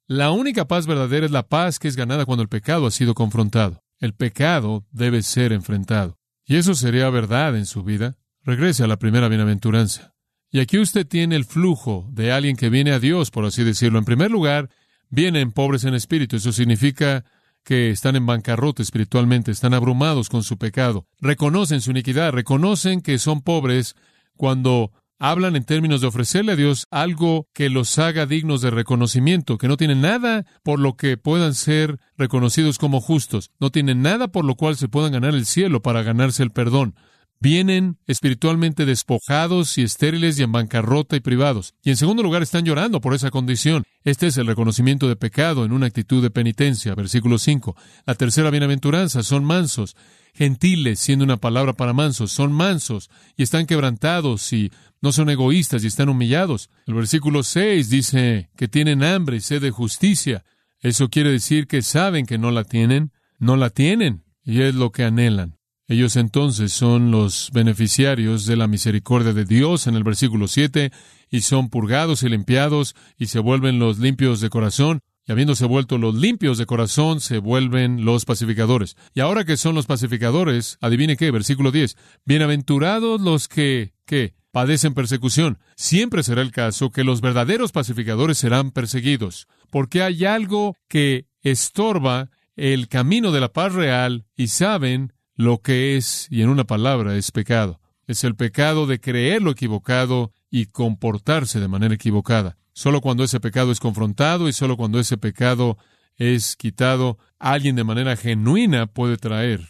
la 0.08 0.32
única 0.32 0.68
paz 0.68 0.88
verdadera 0.88 1.28
es 1.28 1.32
la 1.32 1.48
paz 1.48 1.78
que 1.78 1.90
es 1.90 1.96
ganada 1.96 2.26
cuando 2.26 2.42
el 2.42 2.50
pecado 2.50 2.88
ha 2.88 2.92
sido 2.92 3.14
confrontado. 3.14 3.84
El 4.00 4.16
pecado 4.16 4.88
debe 4.90 5.22
ser 5.22 5.54
enfrentado. 5.54 6.18
Y 6.44 6.56
eso 6.56 6.74
sería 6.74 7.08
verdad 7.12 7.56
en 7.56 7.68
su 7.68 7.84
vida. 7.84 8.18
Regrese 8.42 8.84
a 8.84 8.88
la 8.88 8.98
primera 8.98 9.28
bienaventuranza. 9.28 10.16
Y 10.50 10.60
aquí 10.60 10.80
usted 10.80 11.06
tiene 11.06 11.36
el 11.36 11.46
flujo 11.46 12.08
de 12.10 12.32
alguien 12.32 12.56
que 12.56 12.72
viene 12.72 12.94
a 12.94 13.00
Dios, 13.00 13.30
por 13.30 13.46
así 13.46 13.64
decirlo. 13.64 14.00
En 14.00 14.06
primer 14.06 14.32
lugar, 14.32 14.72
vienen 15.10 15.52
pobres 15.52 15.84
en 15.84 15.94
espíritu. 15.94 16.36
Eso 16.36 16.52
significa 16.52 17.26
que 17.64 17.90
están 17.90 18.16
en 18.16 18.26
bancarrota 18.26 18.82
espiritualmente, 18.82 19.52
están 19.52 19.74
abrumados 19.74 20.30
con 20.30 20.44
su 20.44 20.58
pecado. 20.58 21.06
Reconocen 21.20 21.82
su 21.82 21.92
iniquidad, 21.92 22.32
reconocen 22.32 23.02
que 23.02 23.20
son 23.20 23.42
pobres 23.42 23.96
cuando 24.38 24.92
hablan 25.20 25.56
en 25.56 25.66
términos 25.66 26.02
de 26.02 26.08
ofrecerle 26.08 26.54
a 26.54 26.56
Dios 26.56 26.86
algo 26.92 27.48
que 27.54 27.70
los 27.70 27.98
haga 28.00 28.26
dignos 28.26 28.62
de 28.62 28.70
reconocimiento, 28.70 29.58
que 29.58 29.68
no 29.68 29.78
tienen 29.78 30.02
nada 30.02 30.46
por 30.64 30.80
lo 30.80 30.96
que 30.96 31.18
puedan 31.18 31.56
ser 31.56 32.00
reconocidos 32.18 32.78
como 32.78 33.02
justos, 33.02 33.52
no 33.60 33.72
tienen 33.72 34.02
nada 34.02 34.28
por 34.30 34.46
lo 34.46 34.56
cual 34.56 34.78
se 34.78 34.88
puedan 34.88 35.12
ganar 35.12 35.34
el 35.34 35.46
cielo 35.46 35.82
para 35.82 36.04
ganarse 36.04 36.44
el 36.44 36.52
perdón 36.52 36.96
vienen 37.40 37.98
espiritualmente 38.08 38.86
despojados 38.86 39.78
y 39.78 39.84
estériles 39.84 40.40
y 40.40 40.44
en 40.44 40.52
bancarrota 40.52 41.16
y 41.16 41.20
privados. 41.20 41.74
Y 41.84 41.90
en 41.90 41.98
segundo 41.98 42.24
lugar 42.24 42.44
están 42.44 42.66
llorando 42.66 43.02
por 43.02 43.14
esa 43.14 43.32
condición. 43.32 43.84
Este 44.04 44.28
es 44.28 44.38
el 44.38 44.48
reconocimiento 44.48 45.08
de 45.08 45.16
pecado 45.16 45.66
en 45.66 45.72
una 45.72 45.88
actitud 45.88 46.22
de 46.22 46.30
penitencia. 46.30 46.96
Versículo 46.96 47.38
5. 47.38 47.76
La 48.06 48.16
tercera 48.16 48.50
bienaventuranza 48.50 49.24
son 49.24 49.44
mansos, 49.44 49.96
gentiles, 50.34 51.00
siendo 51.00 51.26
una 51.26 51.38
palabra 51.38 51.74
para 51.74 51.94
mansos, 51.94 52.32
son 52.32 52.52
mansos 52.52 53.10
y 53.36 53.44
están 53.44 53.66
quebrantados 53.66 54.54
y 54.54 54.72
no 55.02 55.12
son 55.12 55.30
egoístas 55.30 55.84
y 55.84 55.88
están 55.88 56.10
humillados. 56.10 56.70
El 56.86 56.96
versículo 56.96 57.44
6 57.44 57.90
dice 57.90 58.50
que 58.56 58.68
tienen 58.68 59.04
hambre 59.04 59.38
y 59.38 59.42
sed 59.42 59.62
de 59.62 59.72
justicia. 59.72 60.44
Eso 60.80 61.10
quiere 61.10 61.32
decir 61.32 61.68
que 61.68 61.82
saben 61.82 62.26
que 62.26 62.38
no 62.38 62.52
la 62.52 62.64
tienen, 62.64 63.12
no 63.40 63.58
la 63.58 63.70
tienen 63.70 64.24
y 64.44 64.62
es 64.62 64.76
lo 64.76 64.92
que 64.92 65.04
anhelan. 65.04 65.57
Ellos 65.90 66.18
entonces 66.18 66.74
son 66.74 67.12
los 67.12 67.50
beneficiarios 67.54 68.46
de 68.46 68.58
la 68.58 68.68
misericordia 68.68 69.32
de 69.32 69.46
Dios 69.46 69.88
en 69.88 69.96
el 69.96 70.04
versículo 70.04 70.50
7, 70.50 70.92
y 71.30 71.42
son 71.42 71.70
purgados 71.70 72.24
y 72.24 72.30
limpiados, 72.30 72.94
y 73.18 73.28
se 73.28 73.40
vuelven 73.40 73.80
los 73.80 73.98
limpios 73.98 74.42
de 74.42 74.50
corazón, 74.50 75.00
y 75.26 75.32
habiéndose 75.32 75.66
vuelto 75.66 75.98
los 75.98 76.14
limpios 76.14 76.58
de 76.58 76.66
corazón, 76.66 77.22
se 77.22 77.38
vuelven 77.38 78.04
los 78.04 78.26
pacificadores. 78.26 78.98
Y 79.14 79.22
ahora 79.22 79.46
que 79.46 79.56
son 79.56 79.76
los 79.76 79.86
pacificadores, 79.86 80.78
adivine 80.82 81.16
qué, 81.16 81.32
versículo 81.32 81.72
10, 81.72 81.96
bienaventurados 82.26 83.22
los 83.22 83.48
que, 83.48 83.94
que 84.06 84.36
padecen 84.52 84.94
persecución. 84.94 85.58
Siempre 85.78 86.22
será 86.22 86.42
el 86.42 86.52
caso 86.52 86.90
que 86.90 87.06
los 87.06 87.22
verdaderos 87.22 87.72
pacificadores 87.72 88.38
serán 88.38 88.72
perseguidos, 88.72 89.48
porque 89.70 90.02
hay 90.02 90.26
algo 90.26 90.76
que 90.90 91.28
estorba 91.44 92.30
el 92.58 92.90
camino 92.90 93.32
de 93.32 93.40
la 93.40 93.54
paz 93.54 93.74
real 93.74 94.26
y 94.36 94.48
saben 94.48 95.14
lo 95.38 95.62
que 95.62 95.96
es, 95.96 96.28
y 96.32 96.42
en 96.42 96.50
una 96.50 96.66
palabra, 96.66 97.16
es 97.16 97.32
pecado. 97.32 97.80
Es 98.08 98.24
el 98.24 98.36
pecado 98.36 98.88
de 98.88 99.00
creer 99.00 99.42
lo 99.42 99.52
equivocado 99.52 100.32
y 100.50 100.66
comportarse 100.66 101.60
de 101.60 101.68
manera 101.68 101.94
equivocada. 101.94 102.58
Solo 102.74 103.02
cuando 103.02 103.24
ese 103.24 103.40
pecado 103.40 103.72
es 103.72 103.80
confrontado 103.80 104.50
y 104.50 104.54
solo 104.54 104.78
cuando 104.78 105.00
ese 105.00 105.18
pecado 105.18 105.78
es 106.16 106.56
quitado, 106.56 107.20
alguien 107.38 107.76
de 107.76 107.84
manera 107.84 108.16
genuina 108.18 108.88
puede 108.88 109.18
traer 109.18 109.62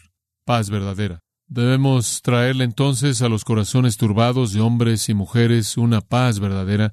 paz 0.44 0.70
verdadera. 0.70 1.20
Debemos 1.46 2.22
traerle 2.22 2.64
entonces 2.64 3.20
a 3.20 3.28
los 3.28 3.44
corazones 3.44 3.98
turbados 3.98 4.54
de 4.54 4.60
hombres 4.60 5.08
y 5.08 5.14
mujeres 5.14 5.76
una 5.76 6.00
paz 6.00 6.40
verdadera, 6.40 6.92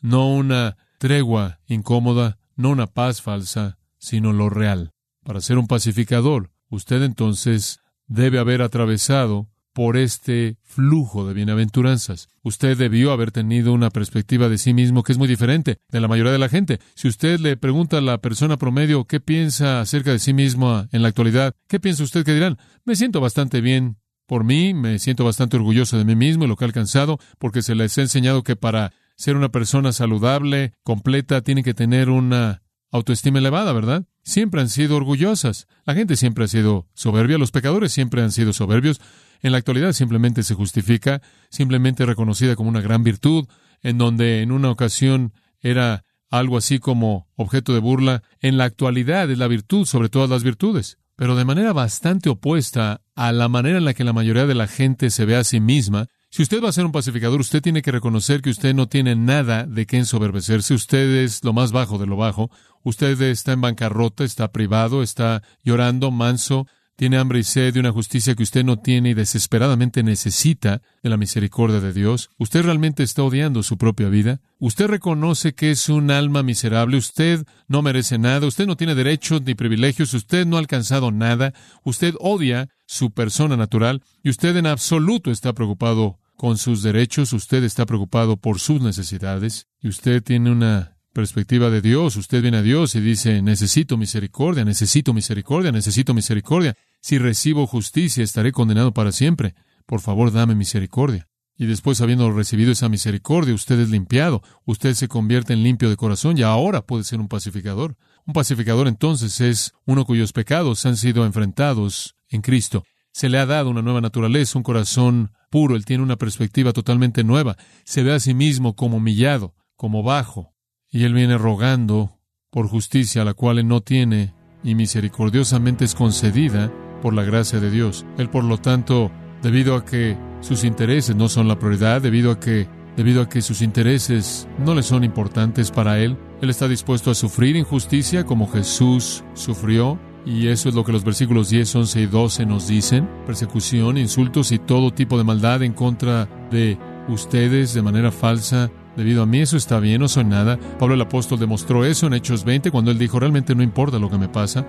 no 0.00 0.28
una 0.28 0.76
tregua 0.98 1.58
incómoda, 1.66 2.38
no 2.54 2.70
una 2.70 2.86
paz 2.86 3.20
falsa, 3.20 3.78
sino 3.98 4.32
lo 4.32 4.48
real. 4.48 4.92
Para 5.24 5.40
ser 5.40 5.58
un 5.58 5.66
pacificador, 5.66 6.50
usted 6.68 7.02
entonces 7.02 7.80
debe 8.12 8.38
haber 8.38 8.62
atravesado 8.62 9.48
por 9.72 9.96
este 9.96 10.58
flujo 10.62 11.26
de 11.26 11.32
bienaventuranzas. 11.32 12.28
Usted 12.42 12.76
debió 12.76 13.10
haber 13.10 13.32
tenido 13.32 13.72
una 13.72 13.88
perspectiva 13.88 14.50
de 14.50 14.58
sí 14.58 14.74
mismo 14.74 15.02
que 15.02 15.12
es 15.12 15.18
muy 15.18 15.28
diferente 15.28 15.78
de 15.88 16.00
la 16.00 16.08
mayoría 16.08 16.32
de 16.32 16.38
la 16.38 16.50
gente. 16.50 16.78
Si 16.94 17.08
usted 17.08 17.40
le 17.40 17.56
pregunta 17.56 17.98
a 17.98 18.02
la 18.02 18.18
persona 18.18 18.58
promedio 18.58 19.06
qué 19.06 19.18
piensa 19.20 19.80
acerca 19.80 20.12
de 20.12 20.18
sí 20.18 20.34
mismo 20.34 20.86
en 20.92 21.00
la 21.00 21.08
actualidad, 21.08 21.54
¿qué 21.68 21.80
piensa 21.80 22.02
usted 22.02 22.24
que 22.24 22.34
dirán? 22.34 22.58
Me 22.84 22.96
siento 22.96 23.20
bastante 23.20 23.62
bien 23.62 23.96
por 24.26 24.44
mí, 24.44 24.74
me 24.74 24.98
siento 24.98 25.24
bastante 25.24 25.56
orgulloso 25.56 25.96
de 25.96 26.04
mí 26.04 26.16
mismo 26.16 26.44
y 26.44 26.48
lo 26.48 26.56
que 26.56 26.64
he 26.64 26.66
alcanzado, 26.66 27.18
porque 27.38 27.62
se 27.62 27.74
les 27.74 27.96
ha 27.96 28.02
enseñado 28.02 28.42
que 28.42 28.56
para 28.56 28.92
ser 29.16 29.36
una 29.36 29.50
persona 29.50 29.92
saludable, 29.92 30.74
completa, 30.82 31.40
tiene 31.40 31.62
que 31.62 31.74
tener 31.74 32.10
una 32.10 32.62
autoestima 32.90 33.38
elevada, 33.38 33.72
¿verdad? 33.72 34.04
Siempre 34.22 34.60
han 34.60 34.68
sido 34.68 34.96
orgullosas. 34.96 35.66
La 35.84 35.94
gente 35.94 36.16
siempre 36.16 36.44
ha 36.44 36.48
sido 36.48 36.86
soberbia, 36.94 37.38
los 37.38 37.50
pecadores 37.50 37.92
siempre 37.92 38.22
han 38.22 38.32
sido 38.32 38.52
soberbios. 38.52 39.00
En 39.40 39.52
la 39.52 39.58
actualidad 39.58 39.92
simplemente 39.92 40.42
se 40.44 40.54
justifica, 40.54 41.20
simplemente 41.50 42.06
reconocida 42.06 42.54
como 42.54 42.70
una 42.70 42.80
gran 42.80 43.02
virtud, 43.02 43.48
en 43.82 43.98
donde 43.98 44.42
en 44.42 44.52
una 44.52 44.70
ocasión 44.70 45.32
era 45.60 46.04
algo 46.30 46.56
así 46.56 46.78
como 46.78 47.28
objeto 47.34 47.74
de 47.74 47.80
burla. 47.80 48.22
En 48.40 48.56
la 48.56 48.64
actualidad 48.64 49.30
es 49.30 49.38
la 49.38 49.48
virtud 49.48 49.86
sobre 49.86 50.08
todas 50.08 50.30
las 50.30 50.44
virtudes, 50.44 50.98
pero 51.16 51.34
de 51.34 51.44
manera 51.44 51.72
bastante 51.72 52.30
opuesta 52.30 53.02
a 53.16 53.32
la 53.32 53.48
manera 53.48 53.78
en 53.78 53.84
la 53.84 53.94
que 53.94 54.04
la 54.04 54.12
mayoría 54.12 54.46
de 54.46 54.54
la 54.54 54.68
gente 54.68 55.10
se 55.10 55.24
ve 55.24 55.36
a 55.36 55.44
sí 55.44 55.60
misma, 55.60 56.06
si 56.32 56.40
usted 56.40 56.62
va 56.62 56.70
a 56.70 56.72
ser 56.72 56.86
un 56.86 56.92
pacificador, 56.92 57.42
usted 57.42 57.60
tiene 57.60 57.82
que 57.82 57.92
reconocer 57.92 58.40
que 58.40 58.48
usted 58.48 58.74
no 58.74 58.88
tiene 58.88 59.14
nada 59.14 59.66
de 59.66 59.84
qué 59.84 59.98
ensoberbecerse. 59.98 60.72
Usted 60.72 61.16
es 61.16 61.44
lo 61.44 61.52
más 61.52 61.72
bajo 61.72 61.98
de 61.98 62.06
lo 62.06 62.16
bajo. 62.16 62.50
Usted 62.82 63.20
está 63.20 63.52
en 63.52 63.60
bancarrota, 63.60 64.24
está 64.24 64.50
privado, 64.50 65.02
está 65.02 65.42
llorando, 65.62 66.10
manso, 66.10 66.66
tiene 66.96 67.18
hambre 67.18 67.40
y 67.40 67.42
sed 67.42 67.74
de 67.74 67.80
una 67.80 67.92
justicia 67.92 68.34
que 68.34 68.44
usted 68.44 68.64
no 68.64 68.78
tiene 68.78 69.10
y 69.10 69.14
desesperadamente 69.14 70.02
necesita 70.02 70.80
de 71.02 71.10
la 71.10 71.18
misericordia 71.18 71.80
de 71.80 71.92
Dios, 71.92 72.30
usted 72.38 72.64
realmente 72.64 73.02
está 73.02 73.22
odiando 73.22 73.62
su 73.62 73.76
propia 73.76 74.08
vida, 74.08 74.40
usted 74.58 74.86
reconoce 74.86 75.54
que 75.54 75.70
es 75.70 75.88
un 75.88 76.10
alma 76.10 76.42
miserable, 76.42 76.96
usted 76.96 77.44
no 77.66 77.82
merece 77.82 78.18
nada, 78.18 78.46
usted 78.46 78.66
no 78.66 78.76
tiene 78.76 78.94
derechos 78.94 79.42
ni 79.42 79.54
privilegios, 79.54 80.14
usted 80.14 80.46
no 80.46 80.56
ha 80.56 80.60
alcanzado 80.60 81.10
nada, 81.10 81.52
usted 81.82 82.14
odia 82.20 82.68
su 82.86 83.10
persona 83.10 83.56
natural 83.56 84.02
y 84.22 84.30
usted 84.30 84.56
en 84.56 84.66
absoluto 84.66 85.30
está 85.30 85.54
preocupado 85.54 86.18
con 86.42 86.58
sus 86.58 86.82
derechos, 86.82 87.32
usted 87.34 87.62
está 87.62 87.86
preocupado 87.86 88.36
por 88.36 88.58
sus 88.58 88.82
necesidades 88.82 89.68
y 89.80 89.86
usted 89.86 90.24
tiene 90.24 90.50
una 90.50 90.98
perspectiva 91.12 91.70
de 91.70 91.80
Dios, 91.80 92.16
usted 92.16 92.42
viene 92.42 92.56
a 92.56 92.62
Dios 92.62 92.96
y 92.96 93.00
dice, 93.00 93.40
necesito 93.42 93.96
misericordia, 93.96 94.64
necesito 94.64 95.14
misericordia, 95.14 95.70
necesito 95.70 96.14
misericordia. 96.14 96.74
Si 97.00 97.18
recibo 97.18 97.68
justicia, 97.68 98.24
estaré 98.24 98.50
condenado 98.50 98.92
para 98.92 99.12
siempre. 99.12 99.54
Por 99.86 100.00
favor, 100.00 100.32
dame 100.32 100.56
misericordia. 100.56 101.28
Y 101.56 101.66
después, 101.66 102.00
habiendo 102.00 102.28
recibido 102.32 102.72
esa 102.72 102.88
misericordia, 102.88 103.54
usted 103.54 103.78
es 103.78 103.90
limpiado, 103.90 104.42
usted 104.64 104.94
se 104.94 105.06
convierte 105.06 105.52
en 105.52 105.62
limpio 105.62 105.90
de 105.90 105.96
corazón 105.96 106.36
y 106.38 106.42
ahora 106.42 106.82
puede 106.82 107.04
ser 107.04 107.20
un 107.20 107.28
pacificador. 107.28 107.96
Un 108.26 108.32
pacificador 108.32 108.88
entonces 108.88 109.40
es 109.40 109.74
uno 109.86 110.04
cuyos 110.04 110.32
pecados 110.32 110.84
han 110.86 110.96
sido 110.96 111.24
enfrentados 111.24 112.16
en 112.28 112.42
Cristo. 112.42 112.82
Se 113.12 113.28
le 113.28 113.38
ha 113.38 113.46
dado 113.46 113.70
una 113.70 113.82
nueva 113.82 114.00
naturaleza, 114.00 114.58
un 114.58 114.64
corazón 114.64 115.32
puro, 115.50 115.76
él 115.76 115.84
tiene 115.84 116.02
una 116.02 116.16
perspectiva 116.16 116.72
totalmente 116.72 117.24
nueva, 117.24 117.56
se 117.84 118.02
ve 118.02 118.14
a 118.14 118.20
sí 118.20 118.34
mismo 118.34 118.74
como 118.74 118.96
humillado, 118.96 119.54
como 119.76 120.02
bajo, 120.02 120.54
y 120.90 121.04
él 121.04 121.14
viene 121.14 121.38
rogando 121.38 122.18
por 122.50 122.68
justicia, 122.68 123.24
la 123.24 123.34
cual 123.34 123.58
él 123.58 123.68
no 123.68 123.82
tiene, 123.82 124.34
y 124.64 124.74
misericordiosamente 124.74 125.84
es 125.84 125.94
concedida 125.94 126.72
por 127.02 127.14
la 127.14 127.24
gracia 127.24 127.60
de 127.60 127.70
Dios. 127.70 128.06
Él, 128.16 128.30
por 128.30 128.44
lo 128.44 128.58
tanto, 128.58 129.10
debido 129.42 129.74
a 129.74 129.84
que 129.84 130.16
sus 130.40 130.64
intereses 130.64 131.14
no 131.14 131.28
son 131.28 131.48
la 131.48 131.58
prioridad, 131.58 132.00
debido 132.00 132.30
a 132.30 132.40
que 132.40 132.68
debido 132.96 133.22
a 133.22 133.28
que 133.28 133.40
sus 133.40 133.62
intereses 133.62 134.46
no 134.58 134.74
le 134.74 134.82
son 134.82 135.04
importantes 135.04 135.70
para 135.70 135.98
él, 135.98 136.18
él 136.40 136.50
está 136.50 136.68
dispuesto 136.68 137.10
a 137.10 137.14
sufrir 137.14 137.56
injusticia 137.56 138.24
como 138.24 138.50
Jesús 138.50 139.24
sufrió, 139.34 139.98
y 140.24 140.48
eso 140.48 140.68
es 140.68 140.74
lo 140.74 140.84
que 140.84 140.92
los 140.92 141.04
versículos 141.04 141.50
10, 141.50 141.74
11 141.74 142.00
y 142.00 142.06
12 142.06 142.46
nos 142.46 142.68
dicen, 142.68 143.08
persecución, 143.26 143.98
insultos 143.98 144.52
y 144.52 144.58
todo 144.58 144.92
tipo 144.92 145.18
de 145.18 145.24
maldad 145.24 145.62
en 145.62 145.72
contra 145.72 146.28
de 146.50 146.78
ustedes 147.08 147.74
de 147.74 147.82
manera 147.82 148.12
falsa. 148.12 148.70
Debido 148.96 149.22
a 149.22 149.26
mí 149.26 149.40
eso 149.40 149.56
está 149.56 149.80
bien, 149.80 150.00
no 150.00 150.08
soy 150.08 150.24
nada. 150.24 150.58
Pablo 150.78 150.94
el 150.94 151.00
apóstol 151.00 151.38
demostró 151.38 151.84
eso 151.84 152.06
en 152.06 152.14
Hechos 152.14 152.44
20 152.44 152.70
cuando 152.70 152.90
él 152.90 152.98
dijo, 152.98 153.18
realmente 153.18 153.54
no 153.54 153.62
importa 153.62 153.98
lo 153.98 154.10
que 154.10 154.18
me 154.18 154.28
pasa. 154.28 154.66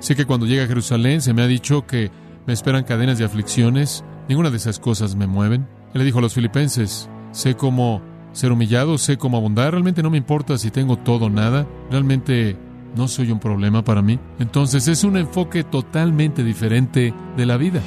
Sé 0.00 0.16
que 0.16 0.24
cuando 0.24 0.46
llegue 0.46 0.62
a 0.62 0.66
Jerusalén 0.66 1.20
se 1.20 1.32
me 1.32 1.42
ha 1.42 1.46
dicho 1.46 1.86
que 1.86 2.10
me 2.46 2.52
esperan 2.52 2.84
cadenas 2.84 3.18
de 3.18 3.24
aflicciones. 3.24 4.04
Ninguna 4.28 4.50
de 4.50 4.56
esas 4.56 4.80
cosas 4.80 5.14
me 5.14 5.26
mueven. 5.26 5.68
Él 5.94 6.00
le 6.00 6.04
dijo 6.04 6.18
a 6.18 6.22
los 6.22 6.34
filipenses, 6.34 7.08
sé 7.32 7.54
cómo 7.54 8.02
ser 8.32 8.50
humillado, 8.50 8.98
sé 8.98 9.18
cómo 9.18 9.36
abundar. 9.36 9.72
Realmente 9.72 10.02
no 10.02 10.10
me 10.10 10.18
importa 10.18 10.58
si 10.58 10.70
tengo 10.70 10.96
todo 10.96 11.26
o 11.26 11.30
nada. 11.30 11.66
Realmente 11.90 12.56
no 12.96 13.08
soy 13.08 13.30
un 13.30 13.38
problema 13.38 13.84
para 13.84 14.02
mí. 14.02 14.18
Entonces 14.38 14.88
es 14.88 15.04
un 15.04 15.16
enfoque 15.16 15.64
totalmente 15.64 16.42
diferente 16.42 17.14
de 17.36 17.46
la 17.46 17.56
vida. 17.56 17.82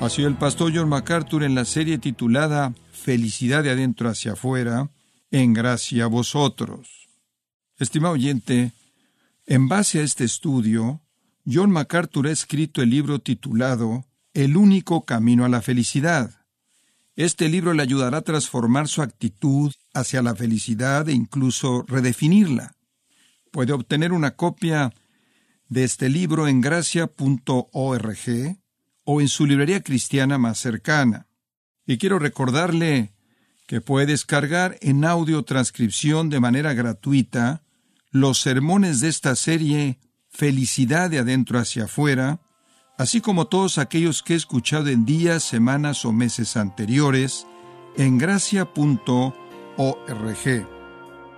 Así 0.00 0.22
el 0.22 0.36
pastor 0.36 0.72
John 0.74 0.88
MacArthur 0.88 1.44
en 1.44 1.54
la 1.54 1.66
serie 1.66 1.98
titulada 1.98 2.72
Felicidad 2.90 3.62
de 3.62 3.70
adentro 3.70 4.08
hacia 4.08 4.32
afuera 4.32 4.90
en 5.30 5.52
gracia 5.52 6.04
a 6.04 6.08
vosotros. 6.08 7.08
Estimado 7.78 8.14
oyente, 8.14 8.72
en 9.46 9.68
base 9.68 10.00
a 10.00 10.02
este 10.02 10.24
estudio, 10.24 11.00
John 11.46 11.70
MacArthur 11.70 12.28
ha 12.28 12.30
escrito 12.32 12.82
el 12.82 12.90
libro 12.90 13.18
titulado 13.20 14.04
El 14.32 14.56
único 14.56 15.04
camino 15.04 15.44
a 15.44 15.48
la 15.48 15.62
felicidad. 15.62 16.39
Este 17.20 17.50
libro 17.50 17.74
le 17.74 17.82
ayudará 17.82 18.16
a 18.16 18.22
transformar 18.22 18.88
su 18.88 19.02
actitud 19.02 19.70
hacia 19.92 20.22
la 20.22 20.34
felicidad 20.34 21.06
e 21.06 21.12
incluso 21.12 21.84
redefinirla. 21.86 22.76
Puede 23.50 23.74
obtener 23.74 24.12
una 24.12 24.36
copia 24.36 24.94
de 25.68 25.84
este 25.84 26.08
libro 26.08 26.48
en 26.48 26.62
gracia.org 26.62 28.16
o 29.04 29.20
en 29.20 29.28
su 29.28 29.44
librería 29.44 29.82
cristiana 29.82 30.38
más 30.38 30.60
cercana. 30.60 31.26
Y 31.86 31.98
quiero 31.98 32.18
recordarle 32.18 33.12
que 33.66 33.82
puede 33.82 34.06
descargar 34.06 34.78
en 34.80 35.04
audio 35.04 35.42
transcripción 35.42 36.30
de 36.30 36.40
manera 36.40 36.72
gratuita 36.72 37.62
los 38.12 38.40
sermones 38.40 39.00
de 39.00 39.08
esta 39.08 39.36
serie 39.36 39.98
Felicidad 40.30 41.10
de 41.10 41.18
adentro 41.18 41.58
hacia 41.58 41.84
afuera, 41.84 42.40
así 43.00 43.22
como 43.22 43.46
todos 43.46 43.78
aquellos 43.78 44.22
que 44.22 44.34
he 44.34 44.36
escuchado 44.36 44.88
en 44.88 45.06
días, 45.06 45.42
semanas 45.42 46.04
o 46.04 46.12
meses 46.12 46.58
anteriores 46.58 47.46
en 47.96 48.18
gracia.org. 48.18 49.32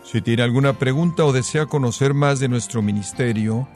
Si 0.03 0.21
tiene 0.23 0.43
alguna 0.43 0.77
pregunta 0.81 1.25
o 1.25 1.33
desea 1.33 1.67
conocer 1.67 2.15
más 2.15 2.41
de 2.41 2.49
nuestro 2.49 2.83
ministerio, 2.83 3.69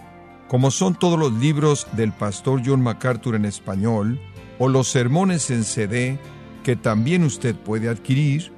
como 0.49 0.73
son 0.73 0.97
todos 0.97 1.17
los 1.17 1.33
libros 1.35 1.87
del 1.93 2.11
pastor 2.11 2.61
John 2.67 2.83
MacArthur 2.83 3.37
en 3.37 3.45
español 3.45 4.21
o 4.59 4.69
los 4.69 4.89
sermones 4.89 5.49
en 5.53 5.63
CD, 5.63 6.19
que 6.65 6.75
también 6.75 7.23
usted 7.23 7.55
puede 7.55 7.89
adquirir, 7.89 8.53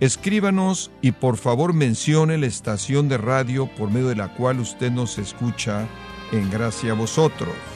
escríbanos 0.00 0.90
y 1.02 1.12
por 1.12 1.36
favor 1.36 1.72
mencione 1.72 2.36
la 2.36 2.46
estación 2.46 3.08
de 3.08 3.18
radio 3.18 3.68
por 3.76 3.92
medio 3.92 4.08
de 4.08 4.16
la 4.16 4.34
cual 4.34 4.58
usted 4.58 4.90
nos 4.90 5.18
escucha 5.18 5.86
en 6.32 6.50
gracia 6.50 6.90
a 6.90 6.96
vosotros. 6.96 7.75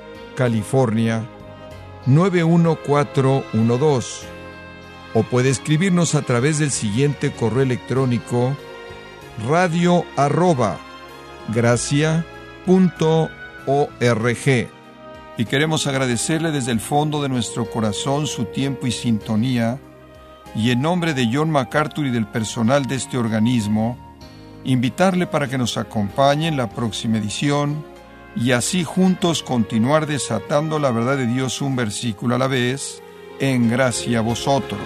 California 0.35 1.25
91412. 2.05 4.27
O 5.13 5.23
puede 5.23 5.49
escribirnos 5.49 6.15
a 6.15 6.21
través 6.21 6.59
del 6.59 6.71
siguiente 6.71 7.31
correo 7.31 7.63
electrónico 7.63 8.55
radio 9.47 10.05
arroba 10.15 10.79
y 15.37 15.45
queremos 15.45 15.87
agradecerle 15.87 16.51
desde 16.51 16.71
el 16.71 16.79
fondo 16.79 17.21
de 17.21 17.29
nuestro 17.29 17.69
corazón 17.69 18.27
su 18.27 18.45
tiempo 18.45 18.87
y 18.87 18.91
sintonía, 18.91 19.79
y 20.55 20.71
en 20.71 20.81
nombre 20.81 21.13
de 21.13 21.29
John 21.31 21.49
MacArthur 21.49 22.05
y 22.05 22.11
del 22.11 22.27
personal 22.27 22.85
de 22.85 22.95
este 22.95 23.17
organismo, 23.17 23.97
invitarle 24.63 25.27
para 25.27 25.47
que 25.47 25.57
nos 25.57 25.77
acompañe 25.77 26.47
en 26.47 26.57
la 26.57 26.69
próxima 26.69 27.17
edición 27.17 27.83
y 28.35 28.51
así 28.51 28.83
juntos 28.83 29.43
continuar 29.43 30.07
desatando 30.07 30.79
la 30.79 30.91
verdad 30.91 31.17
de 31.17 31.27
Dios 31.27 31.61
un 31.61 31.75
versículo 31.75 32.35
a 32.35 32.39
la 32.39 32.47
vez, 32.47 33.01
en 33.39 33.69
gracia 33.69 34.19
a 34.19 34.21
vosotros. 34.21 34.79